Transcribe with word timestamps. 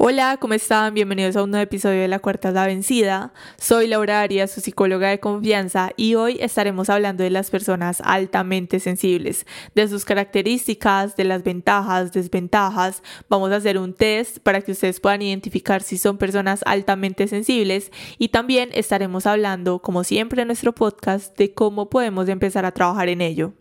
Hola, 0.00 0.36
¿cómo 0.40 0.54
están? 0.54 0.94
Bienvenidos 0.94 1.34
a 1.34 1.42
un 1.42 1.50
nuevo 1.50 1.64
episodio 1.64 2.00
de 2.02 2.06
La 2.06 2.20
Cuarta 2.20 2.52
la 2.52 2.68
Vencida. 2.68 3.32
Soy 3.60 3.88
Laura 3.88 4.20
Arias, 4.20 4.52
su 4.52 4.60
psicóloga 4.60 5.08
de 5.08 5.18
confianza, 5.18 5.90
y 5.96 6.14
hoy 6.14 6.38
estaremos 6.40 6.88
hablando 6.88 7.24
de 7.24 7.30
las 7.30 7.50
personas 7.50 8.00
altamente 8.04 8.78
sensibles, 8.78 9.44
de 9.74 9.88
sus 9.88 10.04
características, 10.04 11.16
de 11.16 11.24
las 11.24 11.42
ventajas, 11.42 12.12
desventajas. 12.12 13.02
Vamos 13.28 13.50
a 13.50 13.56
hacer 13.56 13.76
un 13.76 13.92
test 13.92 14.38
para 14.38 14.60
que 14.60 14.70
ustedes 14.70 15.00
puedan 15.00 15.20
identificar 15.20 15.82
si 15.82 15.98
son 15.98 16.16
personas 16.16 16.60
altamente 16.64 17.26
sensibles 17.26 17.90
y 18.18 18.28
también 18.28 18.70
estaremos 18.74 19.26
hablando, 19.26 19.80
como 19.80 20.04
siempre 20.04 20.42
en 20.42 20.46
nuestro 20.46 20.72
podcast, 20.72 21.36
de 21.36 21.52
cómo 21.54 21.90
podemos 21.90 22.28
empezar 22.28 22.64
a 22.64 22.70
trabajar 22.70 23.08
en 23.08 23.20
ello. 23.20 23.52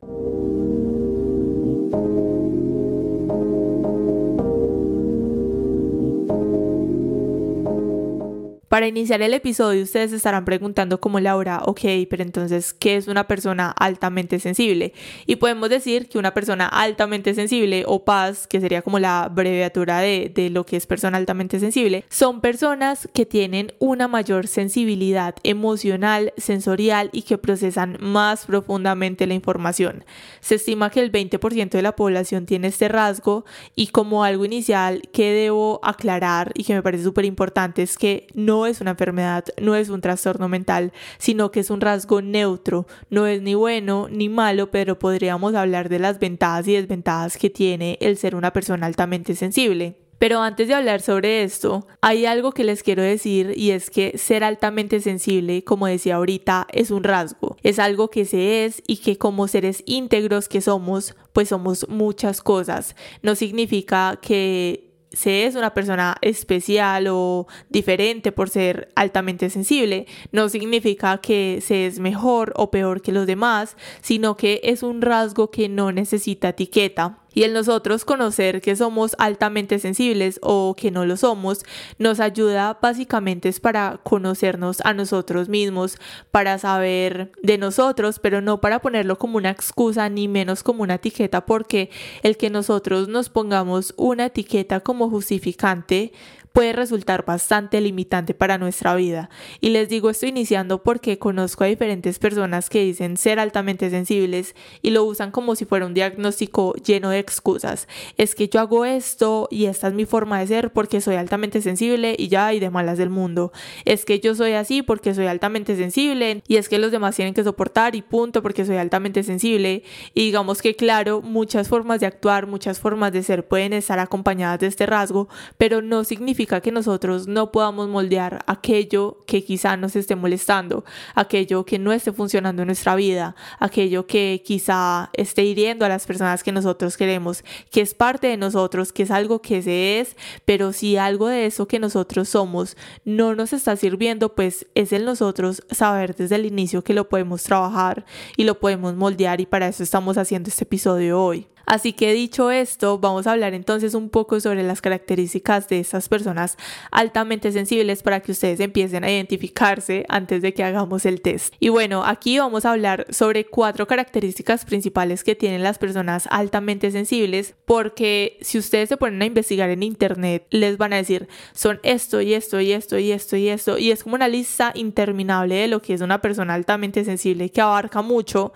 Para 8.70 8.86
iniciar 8.86 9.22
el 9.22 9.34
episodio 9.34 9.82
ustedes 9.82 10.12
estarán 10.12 10.44
preguntando 10.44 11.00
como 11.00 11.22
Laura, 11.22 11.62
ok, 11.64 11.80
pero 12.10 12.22
entonces, 12.22 12.74
¿qué 12.74 12.98
es 12.98 13.08
una 13.08 13.26
persona 13.26 13.72
altamente 13.72 14.42
sensible? 14.42 14.92
Y 15.26 15.38
podemos 15.38 15.70
decir 15.70 16.10
que 16.10 16.20
una 16.20 16.34
persona 16.34 16.68
altamente 16.68 17.34
sensible 17.34 17.86
o 17.88 18.04
PAS, 18.04 18.46
que 18.46 18.60
sería 18.60 18.82
como 18.82 19.00
la 19.00 19.24
abreviatura 19.24 20.00
de, 20.00 20.30
de 20.36 20.50
lo 20.50 20.66
que 20.66 20.76
es 20.76 20.86
persona 20.86 21.18
altamente 21.18 21.62
sensible, 21.62 22.04
son 22.10 22.42
personas 22.42 23.08
que 23.14 23.26
tienen 23.26 23.72
una 23.80 24.10
mayor 24.10 24.48
sensibilidad 24.48 25.36
emocional, 25.44 26.34
sensorial 26.36 27.10
y 27.14 27.22
que 27.22 27.38
procesan 27.38 27.98
más 28.02 28.48
profundamente 28.48 29.28
la 29.28 29.34
información. 29.34 30.04
Se 30.42 30.56
estima 30.56 30.90
que 30.90 31.00
el 31.00 31.10
20% 31.10 31.70
de 31.70 31.82
la 31.82 31.96
población 31.96 32.46
tiene 32.46 32.68
este 32.68 32.90
rasgo 32.90 33.46
y 33.76 33.88
como 33.88 34.26
algo 34.26 34.44
inicial 34.44 35.04
que 35.14 35.32
debo 35.32 35.80
aclarar 35.84 36.52
y 36.54 36.66
que 36.66 36.74
me 36.74 36.84
parece 36.84 37.06
súper 37.06 37.24
importante 37.24 37.82
es 37.82 37.98
que 37.98 38.28
no 38.34 38.67
es 38.68 38.82
una 38.82 38.92
enfermedad, 38.92 39.46
no 39.60 39.76
es 39.76 39.90
un 39.90 40.02
trastorno 40.02 40.48
mental, 40.48 40.94
sino 41.18 41.52
que 41.52 41.62
es 41.62 41.70
un 41.70 41.82
rasgo 41.82 42.22
neutro, 42.22 42.86
no 43.10 43.26
es 43.26 43.42
ni 43.42 43.56
bueno 43.56 44.08
ni 44.10 44.30
malo, 44.30 44.70
pero 44.70 45.00
podríamos 45.00 45.56
hablar 45.56 45.90
de 45.90 46.00
las 46.00 46.20
ventajas 46.20 46.68
y 46.68 46.74
desventajas 46.74 47.38
que 47.38 47.50
tiene 47.50 47.98
el 48.02 48.18
ser 48.18 48.36
una 48.36 48.54
persona 48.54 48.86
altamente 48.86 49.36
sensible. 49.36 49.96
Pero 50.20 50.42
antes 50.42 50.68
de 50.68 50.74
hablar 50.74 51.02
sobre 51.02 51.44
esto, 51.44 51.88
hay 52.02 52.26
algo 52.26 52.52
que 52.52 52.64
les 52.64 52.82
quiero 52.82 53.04
decir 53.04 53.54
y 53.56 53.72
es 53.72 53.92
que 53.92 54.18
ser 54.18 54.44
altamente 54.44 55.00
sensible, 55.00 55.64
como 55.64 55.86
decía 55.86 56.16
ahorita, 56.16 56.66
es 56.74 56.90
un 56.90 57.04
rasgo, 57.04 57.56
es 57.62 57.78
algo 57.78 58.10
que 58.10 58.26
se 58.26 58.66
es 58.66 58.82
y 58.88 58.98
que 58.98 59.18
como 59.18 59.48
seres 59.48 59.84
íntegros 59.86 60.50
que 60.50 60.62
somos, 60.62 61.16
pues 61.34 61.50
somos 61.50 61.88
muchas 61.88 62.42
cosas. 62.42 62.96
No 63.22 63.36
significa 63.36 64.18
que 64.20 64.87
se 65.12 65.46
es 65.46 65.56
una 65.56 65.74
persona 65.74 66.18
especial 66.22 67.08
o 67.10 67.48
diferente 67.70 68.32
por 68.32 68.50
ser 68.50 68.90
altamente 68.96 69.50
sensible, 69.50 70.06
no 70.32 70.50
significa 70.50 71.20
que 71.20 71.60
se 71.62 71.88
es 71.88 72.00
mejor 72.00 72.54
o 72.56 72.72
peor 72.72 73.02
que 73.02 73.12
los 73.12 73.28
demás, 73.28 73.78
sino 74.02 74.38
que 74.38 74.60
es 74.64 74.84
un 74.84 75.02
rasgo 75.02 75.50
que 75.50 75.70
no 75.70 75.92
necesita 75.92 76.50
etiqueta 76.50 77.20
y 77.38 77.44
el 77.44 77.54
nosotros 77.54 78.04
conocer 78.04 78.62
que 78.62 78.76
somos 78.76 79.16
altamente 79.20 79.78
sensibles 79.78 80.40
o 80.42 80.74
que 80.76 80.90
no 80.90 81.06
lo 81.06 81.18
somos 81.18 81.66
nos 82.00 82.20
ayuda 82.20 82.80
básicamente 82.82 83.48
es 83.48 83.60
para 83.60 84.00
conocernos 84.02 84.82
a 84.82 84.96
nosotros 84.96 85.48
mismos, 85.48 86.00
para 86.32 86.58
saber 86.58 87.32
de 87.44 87.60
nosotros, 87.60 88.18
pero 88.18 88.42
no 88.42 88.60
para 88.60 88.80
ponerlo 88.80 89.20
como 89.20 89.38
una 89.38 89.52
excusa 89.52 90.10
ni 90.10 90.28
menos 90.28 90.64
como 90.64 90.82
una 90.82 90.96
etiqueta 90.96 91.46
porque 91.46 91.92
el 92.24 92.38
que 92.38 92.50
nosotros 92.50 93.08
nos 93.08 93.30
pongamos 93.30 93.94
una 93.98 94.26
etiqueta 94.26 94.80
como 94.80 95.08
justificante 95.08 96.14
puede 96.58 96.74
resultar 96.74 97.24
bastante 97.24 97.80
limitante 97.82 98.34
para 98.34 98.58
nuestra 98.58 98.96
vida. 98.96 99.30
Y 99.62 99.70
les 99.70 99.90
digo 99.90 100.10
esto 100.10 100.26
iniciando 100.26 100.82
porque 100.82 101.20
conozco 101.20 101.64
a 101.64 101.68
diferentes 101.68 102.18
personas 102.18 102.72
que 102.72 102.82
dicen 102.84 103.18
ser 103.18 103.40
altamente 103.40 103.92
sensibles 103.92 104.56
y 104.82 104.90
lo 104.90 105.04
usan 105.04 105.30
como 105.30 105.56
si 105.56 105.66
fuera 105.66 105.86
un 105.86 105.94
diagnóstico 105.94 106.74
lleno 106.84 107.12
de 107.12 107.20
excusas. 107.20 107.88
Es 108.18 108.34
que 108.34 108.50
yo 108.50 108.60
hago 108.60 108.86
esto 108.86 109.48
y 109.52 109.66
esta 109.66 109.90
es 109.90 109.94
mi 109.94 110.06
forma 110.06 110.40
de 110.40 110.48
ser 110.48 110.74
porque 110.74 111.00
soy 111.00 111.14
altamente 111.14 111.62
sensible 111.62 112.16
y 112.18 112.28
ya 112.28 112.48
hay 112.48 112.60
de 112.60 112.72
malas 112.72 112.98
del 112.98 113.12
mundo. 113.12 113.52
Es 113.86 114.04
que 114.04 114.20
yo 114.20 114.34
soy 114.34 114.54
así 114.54 114.82
porque 114.82 115.14
soy 115.14 115.28
altamente 115.28 115.76
sensible 115.76 116.42
y 116.48 116.56
es 116.56 116.70
que 116.70 116.80
los 116.80 116.92
demás 116.92 117.16
tienen 117.16 117.36
que 117.36 117.44
soportar 117.44 117.94
y 117.94 118.02
punto 118.02 118.42
porque 118.42 118.66
soy 118.66 118.78
altamente 118.78 119.22
sensible. 119.22 119.84
Y 120.16 120.22
digamos 120.22 120.64
que 120.64 120.76
claro, 120.76 121.22
muchas 121.22 121.68
formas 121.68 122.00
de 122.00 122.08
actuar, 122.08 122.48
muchas 122.48 122.80
formas 122.80 123.12
de 123.12 123.22
ser 123.22 123.48
pueden 123.48 123.74
estar 123.74 124.00
acompañadas 124.00 124.60
de 124.60 124.66
este 124.66 124.88
rasgo, 124.88 125.30
pero 125.60 125.84
no 125.84 126.04
significa 126.04 126.47
que 126.48 126.72
nosotros 126.72 127.28
no 127.28 127.52
podamos 127.52 127.90
moldear 127.90 128.44
aquello 128.48 129.20
que 129.28 129.44
quizá 129.44 129.78
nos 129.78 129.96
esté 129.96 130.16
molestando, 130.16 130.86
aquello 131.14 131.66
que 131.66 131.78
no 131.78 131.92
esté 131.92 132.12
funcionando 132.12 132.62
en 132.62 132.68
nuestra 132.68 132.96
vida, 132.96 133.36
aquello 133.60 134.08
que 134.08 134.42
quizá 134.46 135.10
esté 135.14 135.44
hiriendo 135.44 135.86
a 135.86 135.90
las 135.90 136.06
personas 136.08 136.44
que 136.44 136.52
nosotros 136.52 136.98
queremos, 136.98 137.44
que 137.70 137.82
es 137.82 137.94
parte 137.94 138.28
de 138.28 138.38
nosotros, 138.38 138.94
que 138.94 139.04
es 139.04 139.12
algo 139.12 139.42
que 139.42 139.62
se 139.62 140.00
es, 140.00 140.16
pero 140.46 140.74
si 140.74 140.98
algo 140.98 141.28
de 141.28 141.46
eso 141.46 141.68
que 141.68 141.80
nosotros 141.80 142.30
somos 142.30 142.78
no 143.04 143.36
nos 143.36 143.54
está 143.54 143.76
sirviendo, 143.76 144.34
pues 144.34 144.66
es 144.74 144.94
en 144.94 145.06
nosotros 145.06 145.64
saber 145.72 146.16
desde 146.16 146.36
el 146.36 146.46
inicio 146.46 146.84
que 146.84 146.94
lo 146.94 147.10
podemos 147.10 147.44
trabajar 147.44 148.06
y 148.38 148.46
lo 148.46 148.60
podemos 148.60 148.96
moldear 148.96 149.42
y 149.42 149.46
para 149.46 149.68
eso 149.68 149.84
estamos 149.84 150.18
haciendo 150.18 150.50
este 150.50 150.64
episodio 150.64 151.22
hoy. 151.22 151.48
Así 151.68 151.92
que 151.92 152.14
dicho 152.14 152.50
esto, 152.50 152.98
vamos 152.98 153.28
a 153.28 153.34
hablar 153.34 153.54
entonces 153.54 153.94
un 153.94 154.10
poco 154.10 154.40
sobre 154.40 154.64
las 154.64 154.80
características 154.80 155.68
de 155.68 155.82
estas 155.82 156.08
personas 156.08 156.56
altamente 156.92 157.52
sensibles 157.52 158.04
para 158.04 158.22
que 158.22 158.32
ustedes 158.32 158.62
empiecen 158.62 159.04
a 159.04 159.12
identificarse 159.12 160.06
antes 160.08 160.42
de 160.42 160.54
que 160.54 160.64
hagamos 160.64 161.06
el 161.06 161.20
test. 161.20 161.54
Y 161.60 161.68
bueno, 161.68 162.06
aquí 162.06 162.40
vamos 162.40 162.64
a 162.64 162.72
hablar 162.72 163.06
sobre 163.10 163.46
cuatro 163.46 163.86
características 163.86 164.64
principales 164.64 165.26
que 165.26 165.36
tienen 165.36 165.62
las 165.62 165.78
personas 165.78 166.30
altamente 166.32 166.90
sensibles 166.90 167.54
porque 167.66 168.38
si 168.40 168.58
ustedes 168.58 168.88
se 168.88 168.96
ponen 168.96 169.22
a 169.22 169.26
investigar 169.26 169.70
en 169.70 169.84
internet 169.84 170.48
les 170.50 170.78
van 170.78 170.94
a 170.94 170.96
decir 170.96 171.28
son 171.52 171.82
esto 171.84 172.22
y 172.22 172.34
esto 172.34 172.62
y 172.62 172.72
esto 172.72 172.98
y 172.98 173.12
esto 173.12 173.36
y 173.36 173.50
esto 173.50 173.78
y 173.78 173.92
es 173.92 174.04
como 174.04 174.16
una 174.16 174.30
lista 174.30 174.72
interminable 174.74 175.56
de 175.56 175.68
lo 175.68 175.82
que 175.82 175.94
es 175.94 176.00
una 176.00 176.22
persona 176.22 176.54
altamente 176.54 177.04
sensible 177.04 177.50
que 177.50 177.60
abarca 177.60 178.02
mucho 178.02 178.54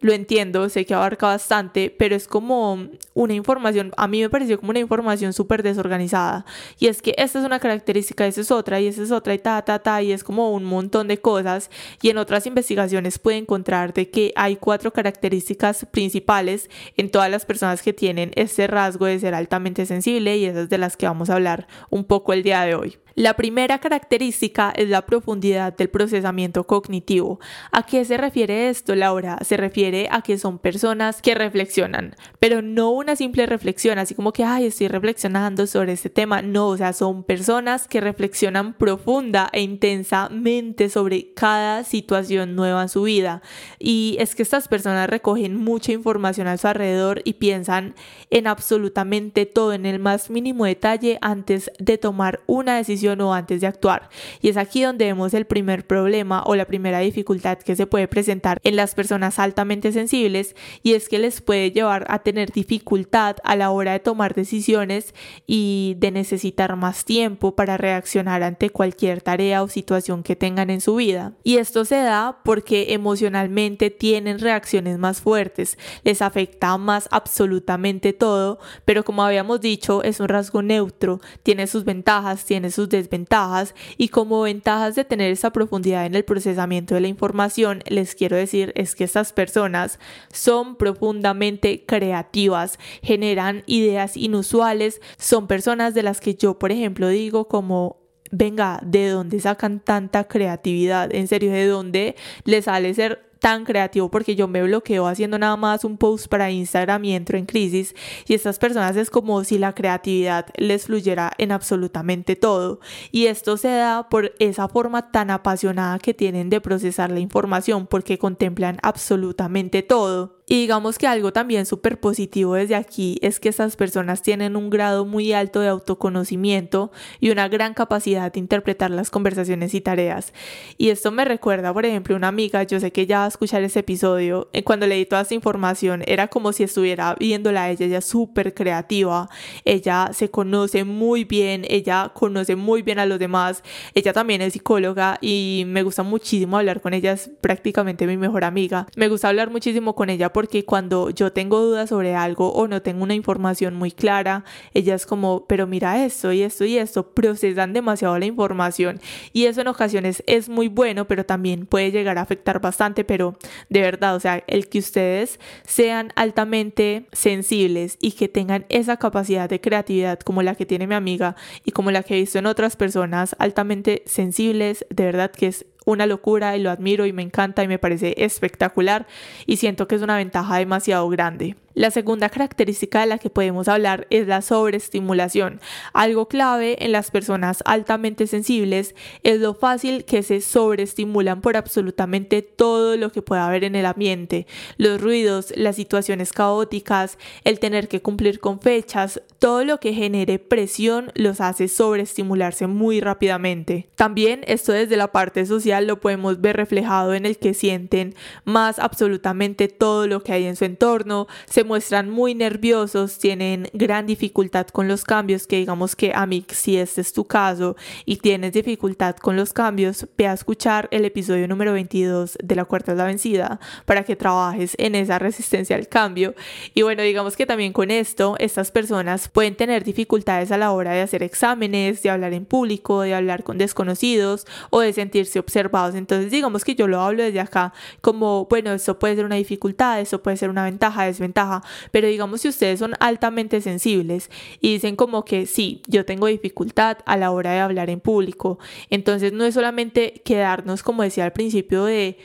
lo 0.00 0.12
entiendo, 0.12 0.68
sé 0.68 0.86
que 0.86 0.94
abarca 0.94 1.26
bastante, 1.26 1.94
pero 1.96 2.16
es 2.16 2.26
como 2.26 2.88
una 3.14 3.34
información, 3.34 3.92
a 3.96 4.08
mí 4.08 4.22
me 4.22 4.30
pareció 4.30 4.58
como 4.58 4.70
una 4.70 4.78
información 4.78 5.32
súper 5.32 5.62
desorganizada. 5.62 6.46
Y 6.78 6.86
es 6.86 7.02
que 7.02 7.14
esta 7.18 7.38
es 7.38 7.44
una 7.44 7.60
característica, 7.60 8.26
esa 8.26 8.40
es 8.40 8.50
otra, 8.50 8.80
y 8.80 8.86
esa 8.86 9.02
es 9.02 9.10
otra, 9.10 9.34
y 9.34 9.38
ta, 9.38 9.60
ta, 9.62 9.78
ta, 9.78 10.02
y 10.02 10.12
es 10.12 10.24
como 10.24 10.52
un 10.52 10.64
montón 10.64 11.08
de 11.08 11.18
cosas. 11.18 11.70
Y 12.00 12.08
en 12.08 12.18
otras 12.18 12.46
investigaciones 12.46 13.18
puede 13.18 13.38
encontrar 13.38 13.92
de 13.92 14.08
que 14.10 14.32
hay 14.36 14.56
cuatro 14.56 14.92
características 14.92 15.86
principales 15.90 16.70
en 16.96 17.10
todas 17.10 17.30
las 17.30 17.44
personas 17.44 17.82
que 17.82 17.92
tienen 17.92 18.32
este 18.36 18.66
rasgo 18.66 19.04
de 19.06 19.18
ser 19.18 19.34
altamente 19.34 19.84
sensible, 19.84 20.38
y 20.38 20.46
esas 20.46 20.70
de 20.70 20.78
las 20.78 20.96
que 20.96 21.06
vamos 21.06 21.28
a 21.28 21.34
hablar 21.34 21.68
un 21.90 22.04
poco 22.04 22.32
el 22.32 22.42
día 22.42 22.62
de 22.62 22.74
hoy. 22.74 22.96
La 23.20 23.34
primera 23.34 23.80
característica 23.80 24.72
es 24.74 24.88
la 24.88 25.04
profundidad 25.04 25.76
del 25.76 25.90
procesamiento 25.90 26.66
cognitivo. 26.66 27.38
¿A 27.70 27.84
qué 27.84 28.02
se 28.06 28.16
refiere 28.16 28.70
esto, 28.70 28.94
Laura? 28.94 29.36
Se 29.42 29.58
refiere 29.58 30.08
a 30.10 30.22
que 30.22 30.38
son 30.38 30.58
personas 30.58 31.20
que 31.20 31.34
reflexionan, 31.34 32.16
pero 32.38 32.62
no 32.62 32.92
una 32.92 33.16
simple 33.16 33.44
reflexión, 33.44 33.98
así 33.98 34.14
como 34.14 34.32
que, 34.32 34.42
ay, 34.42 34.64
estoy 34.64 34.88
reflexionando 34.88 35.66
sobre 35.66 35.92
este 35.92 36.08
tema. 36.08 36.40
No, 36.40 36.68
o 36.68 36.78
sea, 36.78 36.94
son 36.94 37.22
personas 37.22 37.88
que 37.88 38.00
reflexionan 38.00 38.72
profunda 38.72 39.50
e 39.52 39.60
intensamente 39.60 40.88
sobre 40.88 41.34
cada 41.34 41.84
situación 41.84 42.56
nueva 42.56 42.80
en 42.80 42.88
su 42.88 43.02
vida. 43.02 43.42
Y 43.78 44.16
es 44.18 44.34
que 44.34 44.42
estas 44.42 44.66
personas 44.66 45.10
recogen 45.10 45.56
mucha 45.56 45.92
información 45.92 46.46
a 46.46 46.56
su 46.56 46.68
alrededor 46.68 47.20
y 47.26 47.34
piensan 47.34 47.96
en 48.30 48.46
absolutamente 48.46 49.44
todo, 49.44 49.74
en 49.74 49.84
el 49.84 49.98
más 49.98 50.30
mínimo 50.30 50.64
detalle, 50.64 51.18
antes 51.20 51.70
de 51.78 51.98
tomar 51.98 52.40
una 52.46 52.78
decisión 52.78 53.09
o 53.18 53.32
antes 53.32 53.60
de 53.60 53.66
actuar. 53.66 54.10
Y 54.40 54.48
es 54.48 54.56
aquí 54.56 54.82
donde 54.82 55.06
vemos 55.06 55.34
el 55.34 55.46
primer 55.46 55.86
problema 55.86 56.42
o 56.46 56.54
la 56.54 56.66
primera 56.66 57.00
dificultad 57.00 57.58
que 57.58 57.74
se 57.74 57.86
puede 57.86 58.06
presentar 58.06 58.60
en 58.62 58.76
las 58.76 58.94
personas 58.94 59.38
altamente 59.38 59.92
sensibles 59.92 60.54
y 60.82 60.92
es 60.94 61.08
que 61.08 61.18
les 61.18 61.40
puede 61.40 61.72
llevar 61.72 62.04
a 62.08 62.20
tener 62.20 62.52
dificultad 62.52 63.36
a 63.42 63.56
la 63.56 63.70
hora 63.70 63.92
de 63.92 64.00
tomar 64.00 64.34
decisiones 64.34 65.14
y 65.46 65.96
de 65.98 66.10
necesitar 66.10 66.76
más 66.76 67.04
tiempo 67.04 67.56
para 67.56 67.76
reaccionar 67.76 68.42
ante 68.42 68.70
cualquier 68.70 69.22
tarea 69.22 69.62
o 69.62 69.68
situación 69.68 70.22
que 70.22 70.36
tengan 70.36 70.70
en 70.70 70.80
su 70.80 70.96
vida. 70.96 71.32
Y 71.42 71.56
esto 71.56 71.84
se 71.84 71.96
da 71.96 72.40
porque 72.44 72.92
emocionalmente 72.92 73.90
tienen 73.90 74.38
reacciones 74.38 74.98
más 74.98 75.20
fuertes, 75.20 75.78
les 76.04 76.20
afecta 76.20 76.76
más 76.76 77.08
absolutamente 77.10 78.12
todo, 78.12 78.58
pero 78.84 79.04
como 79.04 79.22
habíamos 79.22 79.60
dicho, 79.60 80.02
es 80.02 80.20
un 80.20 80.28
rasgo 80.28 80.62
neutro, 80.62 81.20
tiene 81.42 81.66
sus 81.66 81.84
ventajas, 81.84 82.44
tiene 82.44 82.70
sus 82.70 82.88
desventajas 82.90 83.74
y 83.96 84.08
como 84.08 84.42
ventajas 84.42 84.94
de 84.94 85.04
tener 85.04 85.30
esa 85.30 85.52
profundidad 85.52 86.06
en 86.06 86.14
el 86.14 86.24
procesamiento 86.24 86.94
de 86.94 87.00
la 87.00 87.08
información, 87.08 87.82
les 87.86 88.14
quiero 88.14 88.36
decir 88.36 88.72
es 88.76 88.94
que 88.94 89.04
estas 89.04 89.32
personas 89.32 89.98
son 90.32 90.76
profundamente 90.76 91.84
creativas, 91.86 92.78
generan 93.02 93.62
ideas 93.66 94.16
inusuales, 94.16 95.00
son 95.18 95.46
personas 95.46 95.94
de 95.94 96.02
las 96.02 96.20
que 96.20 96.34
yo, 96.34 96.58
por 96.58 96.72
ejemplo, 96.72 97.08
digo 97.08 97.48
como 97.48 98.00
venga, 98.30 98.80
¿de 98.84 99.08
dónde 99.08 99.40
sacan 99.40 99.80
tanta 99.80 100.24
creatividad? 100.24 101.12
En 101.14 101.28
serio, 101.28 101.50
¿de 101.50 101.66
dónde 101.66 102.16
les 102.44 102.66
sale 102.66 102.94
ser 102.94 103.29
tan 103.40 103.64
creativo 103.64 104.10
porque 104.10 104.36
yo 104.36 104.46
me 104.46 104.62
bloqueo 104.62 105.06
haciendo 105.06 105.38
nada 105.38 105.56
más 105.56 105.84
un 105.84 105.96
post 105.96 106.28
para 106.28 106.50
Instagram 106.50 107.04
y 107.04 107.14
entro 107.14 107.38
en 107.38 107.46
crisis 107.46 107.94
y 108.26 108.34
estas 108.34 108.58
personas 108.58 108.96
es 108.96 109.10
como 109.10 109.42
si 109.44 109.58
la 109.58 109.74
creatividad 109.74 110.46
les 110.56 110.86
fluyera 110.86 111.32
en 111.38 111.52
absolutamente 111.52 112.36
todo 112.36 112.80
y 113.10 113.26
esto 113.26 113.56
se 113.56 113.68
da 113.68 114.08
por 114.08 114.34
esa 114.38 114.68
forma 114.68 115.10
tan 115.10 115.30
apasionada 115.30 115.98
que 115.98 116.14
tienen 116.14 116.50
de 116.50 116.60
procesar 116.60 117.10
la 117.10 117.20
información 117.20 117.86
porque 117.86 118.18
contemplan 118.18 118.78
absolutamente 118.82 119.82
todo. 119.82 120.39
Y 120.52 120.62
digamos 120.62 120.98
que 120.98 121.06
algo 121.06 121.32
también 121.32 121.64
súper 121.64 122.00
positivo 122.00 122.54
desde 122.54 122.74
aquí 122.74 123.20
es 123.22 123.38
que 123.38 123.48
estas 123.48 123.76
personas 123.76 124.20
tienen 124.20 124.56
un 124.56 124.68
grado 124.68 125.04
muy 125.04 125.32
alto 125.32 125.60
de 125.60 125.68
autoconocimiento 125.68 126.90
y 127.20 127.30
una 127.30 127.48
gran 127.48 127.72
capacidad 127.72 128.32
de 128.32 128.40
interpretar 128.40 128.90
las 128.90 129.12
conversaciones 129.12 129.74
y 129.74 129.80
tareas. 129.80 130.32
Y 130.76 130.88
esto 130.88 131.12
me 131.12 131.24
recuerda, 131.24 131.72
por 131.72 131.86
ejemplo, 131.86 132.16
una 132.16 132.26
amiga, 132.26 132.64
yo 132.64 132.80
sé 132.80 132.90
que 132.90 133.06
ya 133.06 133.20
va 133.20 133.26
a 133.26 133.28
escuchar 133.28 133.62
ese 133.62 133.78
episodio, 133.78 134.48
eh, 134.52 134.64
cuando 134.64 134.88
leí 134.88 135.06
toda 135.06 135.22
esta 135.22 135.34
información 135.34 136.02
era 136.04 136.26
como 136.26 136.52
si 136.52 136.64
estuviera 136.64 137.14
viéndola 137.14 137.62
a 137.62 137.70
ella, 137.70 137.86
ella 137.86 137.98
es 137.98 138.06
súper 138.06 138.52
creativa, 138.52 139.28
ella 139.64 140.10
se 140.12 140.32
conoce 140.32 140.82
muy 140.82 141.22
bien, 141.22 141.64
ella 141.68 142.10
conoce 142.12 142.56
muy 142.56 142.82
bien 142.82 142.98
a 142.98 143.06
los 143.06 143.20
demás, 143.20 143.62
ella 143.94 144.12
también 144.12 144.42
es 144.42 144.54
psicóloga 144.54 145.16
y 145.20 145.62
me 145.68 145.84
gusta 145.84 146.02
muchísimo 146.02 146.58
hablar 146.58 146.80
con 146.80 146.92
ella, 146.92 147.12
es 147.12 147.30
prácticamente 147.40 148.04
mi 148.08 148.16
mejor 148.16 148.42
amiga, 148.42 148.88
me 148.96 149.06
gusta 149.06 149.28
hablar 149.28 149.52
muchísimo 149.52 149.94
con 149.94 150.10
ella 150.10 150.32
porque 150.40 150.64
cuando 150.64 151.10
yo 151.10 151.34
tengo 151.34 151.60
dudas 151.60 151.90
sobre 151.90 152.14
algo 152.14 152.50
o 152.54 152.66
no 152.66 152.80
tengo 152.80 153.02
una 153.02 153.14
información 153.14 153.74
muy 153.74 153.92
clara, 153.92 154.42
ella 154.72 154.94
es 154.94 155.04
como, 155.04 155.44
pero 155.46 155.66
mira 155.66 156.02
esto 156.02 156.32
y 156.32 156.40
esto 156.40 156.64
y 156.64 156.78
esto, 156.78 157.10
procesan 157.10 157.74
demasiado 157.74 158.18
la 158.18 158.24
información. 158.24 159.02
Y 159.34 159.44
eso 159.44 159.60
en 159.60 159.68
ocasiones 159.68 160.22
es 160.26 160.48
muy 160.48 160.68
bueno, 160.68 161.06
pero 161.06 161.26
también 161.26 161.66
puede 161.66 161.90
llegar 161.90 162.16
a 162.16 162.22
afectar 162.22 162.58
bastante, 162.58 163.04
pero 163.04 163.36
de 163.68 163.82
verdad, 163.82 164.16
o 164.16 164.20
sea, 164.20 164.42
el 164.46 164.70
que 164.70 164.78
ustedes 164.78 165.38
sean 165.66 166.10
altamente 166.16 167.04
sensibles 167.12 167.98
y 168.00 168.12
que 168.12 168.28
tengan 168.28 168.64
esa 168.70 168.96
capacidad 168.96 169.46
de 169.46 169.60
creatividad 169.60 170.20
como 170.20 170.42
la 170.42 170.54
que 170.54 170.64
tiene 170.64 170.86
mi 170.86 170.94
amiga 170.94 171.36
y 171.66 171.72
como 171.72 171.90
la 171.90 172.02
que 172.02 172.14
he 172.16 172.20
visto 172.20 172.38
en 172.38 172.46
otras 172.46 172.76
personas 172.76 173.36
altamente 173.38 174.04
sensibles, 174.06 174.86
de 174.88 175.04
verdad 175.04 175.32
que 175.32 175.48
es 175.48 175.66
una 175.90 176.06
locura 176.06 176.56
y 176.56 176.60
lo 176.60 176.70
admiro 176.70 177.06
y 177.06 177.12
me 177.12 177.22
encanta 177.22 177.62
y 177.62 177.68
me 177.68 177.78
parece 177.78 178.14
espectacular 178.18 179.06
y 179.46 179.56
siento 179.56 179.86
que 179.86 179.94
es 179.96 180.02
una 180.02 180.16
ventaja 180.16 180.56
demasiado 180.58 181.08
grande. 181.08 181.56
La 181.74 181.92
segunda 181.92 182.28
característica 182.28 183.00
de 183.00 183.06
la 183.06 183.18
que 183.18 183.30
podemos 183.30 183.68
hablar 183.68 184.08
es 184.10 184.26
la 184.26 184.42
sobreestimulación. 184.42 185.60
Algo 185.92 186.26
clave 186.26 186.84
en 186.84 186.90
las 186.90 187.12
personas 187.12 187.62
altamente 187.64 188.26
sensibles 188.26 188.96
es 189.22 189.38
lo 189.38 189.54
fácil 189.54 190.04
que 190.04 190.24
se 190.24 190.40
sobreestimulan 190.40 191.40
por 191.40 191.56
absolutamente 191.56 192.42
todo 192.42 192.96
lo 192.96 193.12
que 193.12 193.22
pueda 193.22 193.46
haber 193.46 193.62
en 193.62 193.76
el 193.76 193.86
ambiente. 193.86 194.48
Los 194.78 195.00
ruidos, 195.00 195.52
las 195.56 195.76
situaciones 195.76 196.32
caóticas, 196.32 197.18
el 197.44 197.60
tener 197.60 197.86
que 197.86 198.02
cumplir 198.02 198.40
con 198.40 198.60
fechas, 198.60 199.22
todo 199.38 199.64
lo 199.64 199.78
que 199.78 199.94
genere 199.94 200.40
presión 200.40 201.12
los 201.14 201.40
hace 201.40 201.68
sobreestimularse 201.68 202.66
muy 202.66 203.00
rápidamente. 203.00 203.88
También 203.94 204.42
esto 204.48 204.72
desde 204.72 204.96
la 204.96 205.12
parte 205.12 205.46
social 205.46 205.86
lo 205.86 206.00
podemos 206.00 206.40
ver 206.40 206.56
reflejado 206.56 207.14
en 207.14 207.26
el 207.26 207.38
que 207.38 207.54
sienten 207.54 208.14
más 208.44 208.78
absolutamente 208.80 209.68
todo 209.68 210.08
lo 210.08 210.22
que 210.22 210.32
hay 210.32 210.46
en 210.46 210.56
su 210.56 210.64
entorno, 210.64 211.28
muestran 211.64 212.10
muy 212.10 212.34
nerviosos, 212.34 213.18
tienen 213.18 213.68
gran 213.72 214.06
dificultad 214.06 214.66
con 214.68 214.88
los 214.88 215.04
cambios, 215.04 215.46
que 215.46 215.56
digamos 215.56 215.96
que 215.96 216.12
a 216.14 216.26
mí, 216.26 216.44
si 216.48 216.76
este 216.76 217.00
es 217.00 217.12
tu 217.12 217.24
caso 217.24 217.76
y 218.04 218.16
tienes 218.16 218.52
dificultad 218.52 219.16
con 219.16 219.36
los 219.36 219.52
cambios, 219.52 220.06
ve 220.16 220.26
a 220.26 220.32
escuchar 220.32 220.88
el 220.90 221.04
episodio 221.04 221.48
número 221.48 221.72
22 221.72 222.38
de 222.42 222.56
La 222.56 222.64
Cuarta 222.64 222.92
es 222.92 222.98
la 222.98 223.04
Vencida 223.04 223.60
para 223.84 224.04
que 224.04 224.16
trabajes 224.16 224.74
en 224.78 224.94
esa 224.94 225.18
resistencia 225.18 225.76
al 225.76 225.88
cambio. 225.88 226.34
Y 226.74 226.82
bueno, 226.82 227.02
digamos 227.02 227.36
que 227.36 227.46
también 227.46 227.72
con 227.72 227.90
esto, 227.90 228.36
estas 228.38 228.70
personas 228.70 229.28
pueden 229.28 229.56
tener 229.56 229.84
dificultades 229.84 230.52
a 230.52 230.58
la 230.58 230.72
hora 230.72 230.92
de 230.92 231.02
hacer 231.02 231.22
exámenes, 231.22 232.02
de 232.02 232.10
hablar 232.10 232.32
en 232.32 232.44
público, 232.44 233.02
de 233.02 233.14
hablar 233.14 233.42
con 233.42 233.58
desconocidos 233.58 234.46
o 234.70 234.80
de 234.80 234.92
sentirse 234.92 235.38
observados. 235.38 235.94
Entonces, 235.94 236.30
digamos 236.30 236.64
que 236.64 236.74
yo 236.74 236.86
lo 236.86 237.00
hablo 237.00 237.22
desde 237.22 237.40
acá 237.40 237.72
como, 238.00 238.46
bueno, 238.46 238.72
eso 238.72 238.98
puede 238.98 239.16
ser 239.16 239.24
una 239.24 239.36
dificultad, 239.36 240.00
eso 240.00 240.22
puede 240.22 240.36
ser 240.36 240.50
una 240.50 240.64
ventaja, 240.64 241.04
desventaja 241.04 241.49
pero 241.90 242.08
digamos 242.08 242.40
si 242.40 242.48
ustedes 242.48 242.78
son 242.78 242.94
altamente 243.00 243.60
sensibles 243.60 244.30
y 244.60 244.72
dicen 244.72 244.96
como 244.96 245.24
que 245.24 245.46
sí, 245.46 245.82
yo 245.86 246.04
tengo 246.04 246.26
dificultad 246.26 246.98
a 247.06 247.16
la 247.16 247.30
hora 247.30 247.52
de 247.52 247.60
hablar 247.60 247.90
en 247.90 248.00
público, 248.00 248.58
entonces 248.90 249.32
no 249.32 249.44
es 249.44 249.54
solamente 249.54 250.22
quedarnos 250.24 250.82
como 250.82 251.02
decía 251.02 251.24
al 251.24 251.32
principio 251.32 251.84
de, 251.84 252.18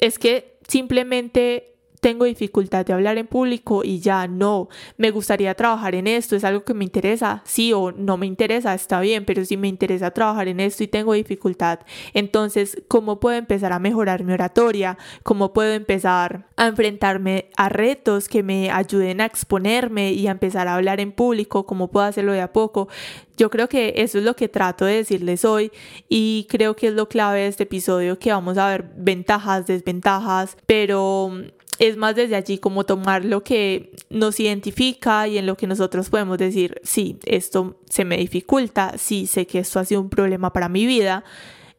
es 0.00 0.18
que 0.18 0.58
simplemente 0.68 1.71
tengo 2.02 2.24
dificultad 2.24 2.84
de 2.84 2.92
hablar 2.92 3.16
en 3.16 3.28
público 3.28 3.82
y 3.84 4.00
ya 4.00 4.26
no, 4.26 4.68
me 4.96 5.12
gustaría 5.12 5.54
trabajar 5.54 5.94
en 5.94 6.08
esto, 6.08 6.34
es 6.34 6.42
algo 6.42 6.64
que 6.64 6.74
me 6.74 6.82
interesa, 6.82 7.42
sí 7.44 7.72
o 7.72 7.92
no 7.92 8.16
me 8.16 8.26
interesa, 8.26 8.74
está 8.74 9.00
bien, 9.00 9.24
pero 9.24 9.44
si 9.44 9.56
me 9.56 9.68
interesa 9.68 10.10
trabajar 10.10 10.48
en 10.48 10.58
esto 10.58 10.82
y 10.82 10.88
tengo 10.88 11.12
dificultad, 11.12 11.78
entonces, 12.12 12.82
¿cómo 12.88 13.20
puedo 13.20 13.36
empezar 13.36 13.72
a 13.72 13.78
mejorar 13.78 14.24
mi 14.24 14.32
oratoria? 14.32 14.98
¿Cómo 15.22 15.52
puedo 15.52 15.72
empezar 15.74 16.48
a 16.56 16.66
enfrentarme 16.66 17.50
a 17.56 17.68
retos 17.68 18.28
que 18.28 18.42
me 18.42 18.72
ayuden 18.72 19.20
a 19.20 19.26
exponerme 19.26 20.12
y 20.12 20.26
a 20.26 20.32
empezar 20.32 20.66
a 20.66 20.74
hablar 20.74 20.98
en 20.98 21.12
público? 21.12 21.66
¿Cómo 21.66 21.88
puedo 21.92 22.04
hacerlo 22.04 22.32
de 22.32 22.40
a 22.40 22.52
poco? 22.52 22.88
Yo 23.36 23.48
creo 23.48 23.68
que 23.68 23.94
eso 23.96 24.18
es 24.18 24.24
lo 24.24 24.34
que 24.34 24.48
trato 24.48 24.84
de 24.86 24.96
decirles 24.96 25.44
hoy 25.44 25.70
y 26.08 26.48
creo 26.50 26.74
que 26.74 26.88
es 26.88 26.94
lo 26.94 27.08
clave 27.08 27.40
de 27.40 27.46
este 27.46 27.62
episodio, 27.62 28.18
que 28.18 28.32
vamos 28.32 28.58
a 28.58 28.68
ver 28.68 28.90
ventajas, 28.96 29.66
desventajas, 29.66 30.56
pero 30.66 31.30
es 31.78 31.96
más 31.96 32.14
desde 32.14 32.36
allí 32.36 32.58
como 32.58 32.84
tomar 32.84 33.24
lo 33.24 33.42
que 33.42 33.92
nos 34.10 34.38
identifica 34.40 35.26
y 35.26 35.38
en 35.38 35.46
lo 35.46 35.56
que 35.56 35.66
nosotros 35.66 36.10
podemos 36.10 36.38
decir, 36.38 36.80
sí, 36.84 37.18
esto 37.24 37.76
se 37.88 38.04
me 38.04 38.16
dificulta, 38.16 38.94
sí, 38.98 39.26
sé 39.26 39.46
que 39.46 39.60
esto 39.60 39.80
ha 39.80 39.84
sido 39.84 40.00
un 40.00 40.10
problema 40.10 40.52
para 40.52 40.68
mi 40.68 40.86
vida 40.86 41.24